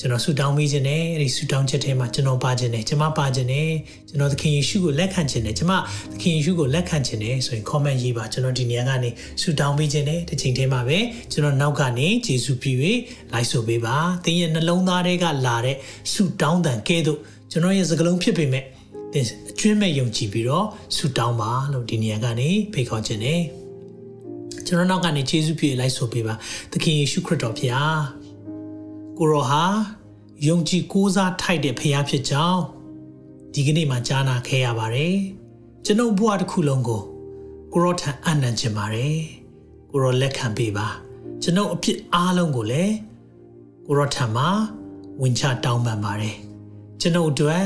[0.00, 3.70] ကျွန်တော်ဆူတောင်းပေးခြင်းနဲ့အဲ့ဒီဆူတောင်းချက်ထဲမှာကျွန်တော်ပါခြင်းနဲ့ကျွန်မပါခြင်းနဲ့
[4.08, 5.74] ကျွန်တော်သခင်ယေရှုကိုလက်ခံခြင်းနဲ့ကျွန်မ
[6.12, 9.10] သခင်ယေရှုကိုလက်ခံခြင်းနဲ့ဆိုရင် comment ရေးပါကျွန်တော်ဒီနေရာကနေ
[9.42, 10.98] ဆူတောင်းပေးခြင်းနဲ့တစ်ချိန်တည်းမှာပဲ
[11.32, 12.78] ကျွန်တော်နောက်ကနေယေရှုပြည့်၍
[13.32, 15.76] လိုက်ဆိုပေးပါသင်ရဲ့နှလုံးသားထဲကလာတဲ့
[16.12, 17.18] ဆူတောင်းတန်ကဲ့သို့
[17.50, 18.64] ကျွန်တော်ရဲ့စကားလုံးဖြစ်ပေမဲ့
[19.12, 20.66] သင်အကျွမ်းမဲ့ယုံကြည်ပြီးတော့
[20.96, 23.40] ဆူတောင်းပါလို့ဒီနေရာကနေဖိတ်ခေါ်ခြင်းနဲ့
[24.66, 26.34] ကျွန်တော်နောက်ကနေယေရှုပြည့်လိုက်ဆိုပေးပါ
[26.72, 27.96] သခင်ယေရှုခရစ်တော်ဖျား
[29.18, 29.64] ကိုရောဟာ
[30.46, 32.62] ယုံကြည်ကိုးစားထိုက်တဲ့ဖခင်ဖြစ်ကြောင်း
[33.54, 35.16] ဒီကနေ့မှကြားနာခဲ့ရပါတယ်
[35.84, 37.02] ကျွန်ုပ်ဘဝတစ်ခုလုံးကို
[37.72, 39.18] ကိုရောထံအနံ့ခြင်းပါတယ်
[39.90, 40.88] ကိုရောလက်ခံပေးပါ
[41.42, 42.94] ကျွန်ုပ်အဖြစ်အားလုံးကိုလည်း
[43.86, 44.48] ကိုရောထံမှာ
[45.20, 46.36] ဝင်ချတောင်းပန်ပါတယ်
[47.00, 47.64] ကျွန်ုပ်အတွက်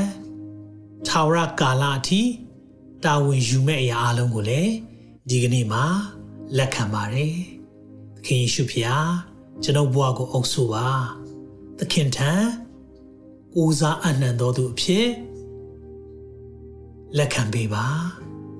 [1.07, 2.21] ထာဝရကာလအထိ
[3.03, 4.71] တာဝန်ယူမဲ့အရာအလုံးကိုလည်း
[5.29, 5.83] ဒီကနေ့မှာ
[6.57, 7.33] လက်ခံပါတယ်
[8.15, 9.09] သခင်ယေရှုဖျား
[9.63, 10.87] ကျွန်ုပ်ဘဝကိုအုပ်ဆိုပါ
[11.83, 12.31] သခင်ထံ
[13.55, 15.07] ကိုးစားအနှံတော်သူအဖြစ်
[17.17, 17.85] လက်ခံပေးပါ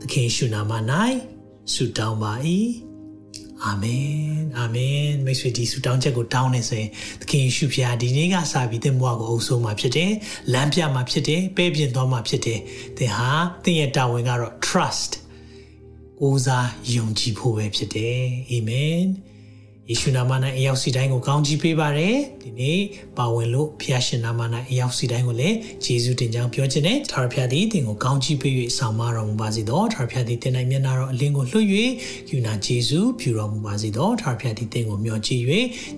[0.01, 0.71] သခင်ရှုနာမ၌
[1.73, 2.33] ဆုတောင်းပါ၏
[3.63, 4.11] အာမင်
[4.57, 6.89] အာမင်မိတ်ဆွေဒီဆုတောင်းချက်ကိုတောင်းနေဆိုရင်
[7.21, 10.11] သခင်ယေရှုဖျားဒီနေ့ကစပြီးသင်ဘဝကိုအုပ်ဆိုးမှာဖြစ်တယ်
[10.53, 12.59] လမ်းပြမှာဖြစ်တယ်ပဲ့ပြင်သွားမှာဖြစ်တယ်
[12.97, 13.31] သင်ဟာ
[13.63, 15.11] သင်ရဲ့တာဝန်ကတော့ trust
[16.19, 19.01] ကိုးစားယုံကြည်ဖို့ပဲဖြစ်တယ်အာမင်
[19.91, 22.79] ယေရှုနာမ၌အရောက်စီတိုင်းကိုကောင်းချီးပေးပါရယ်ဒီနေ့
[23.17, 31.67] ပါဝင်လို့ဖျားရှင်နာမ၌အရောက်စီတိုင်းကိုလည်းယေရှုတင်ကြောင်းပြောခြင်းနဲ့ထာဝရဘုရားသည်တင်ကိုကောင်းချီးပေး၍ဆောင်မတော်မူပါစေသောထာဝရဘုရားသည်တင်၌မျက်နာတော်အလင်းကိုလွှတ်၍
[32.29, 35.43] ယူနာယေရှုပြုတော်မူပါစေသောထာဝရဘုရားသည်တင်ကိုမျှော်ကြည့်၍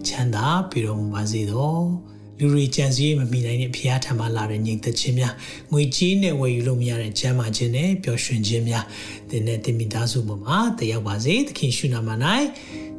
[0.08, 2.13] ချမ်းသာပေးတော်မူပါစေသော
[2.44, 5.34] လူတွေကြံစည်မမိနိုင်တဲ့ဖရားထံမှလာတဲ့ညီသက်ချင်းများ
[5.72, 8.86] ငွေကြီးနဲ့ဝယ်ယူလို့မရတဲ့ချမ်းသာခြင်းနဲ့ပျော်ရွှင်ခြင်းများ
[9.30, 12.10] တင်တဲ့တင်မိသားစုပေါ်မှာတည်ရောက်ပါစေသခင်ရှုနာမ၌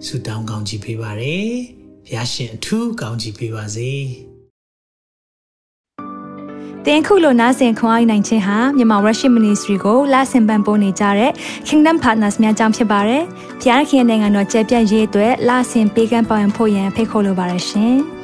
[0.07, 1.51] ဆုတောင်းကောင်းချီးပေးပါရယ်
[2.07, 3.93] ဖရားရှင်အထူးကောင်းချီးပေးပါစေ
[6.87, 11.33] တင်ခုလိုနာဆင်ခွန်အားနိုင်ခြင်းဟာမြန်မာ Worship Ministry ကိုလာဆင်ပန်ပိုးနေကြတဲ့
[11.69, 13.23] Kingdom Partners များအကြောင်းဖြစ်ပါတယ်။
[13.61, 17.99] ဖခင်နိုင်ငံတော်ကျယ်ပြန့်ရေးအတွက်လာဆင်ပေးကမ်းပောင်းဖို့ရန်ဖိတ်ခေါ်လိုပါတယ်ရှင်။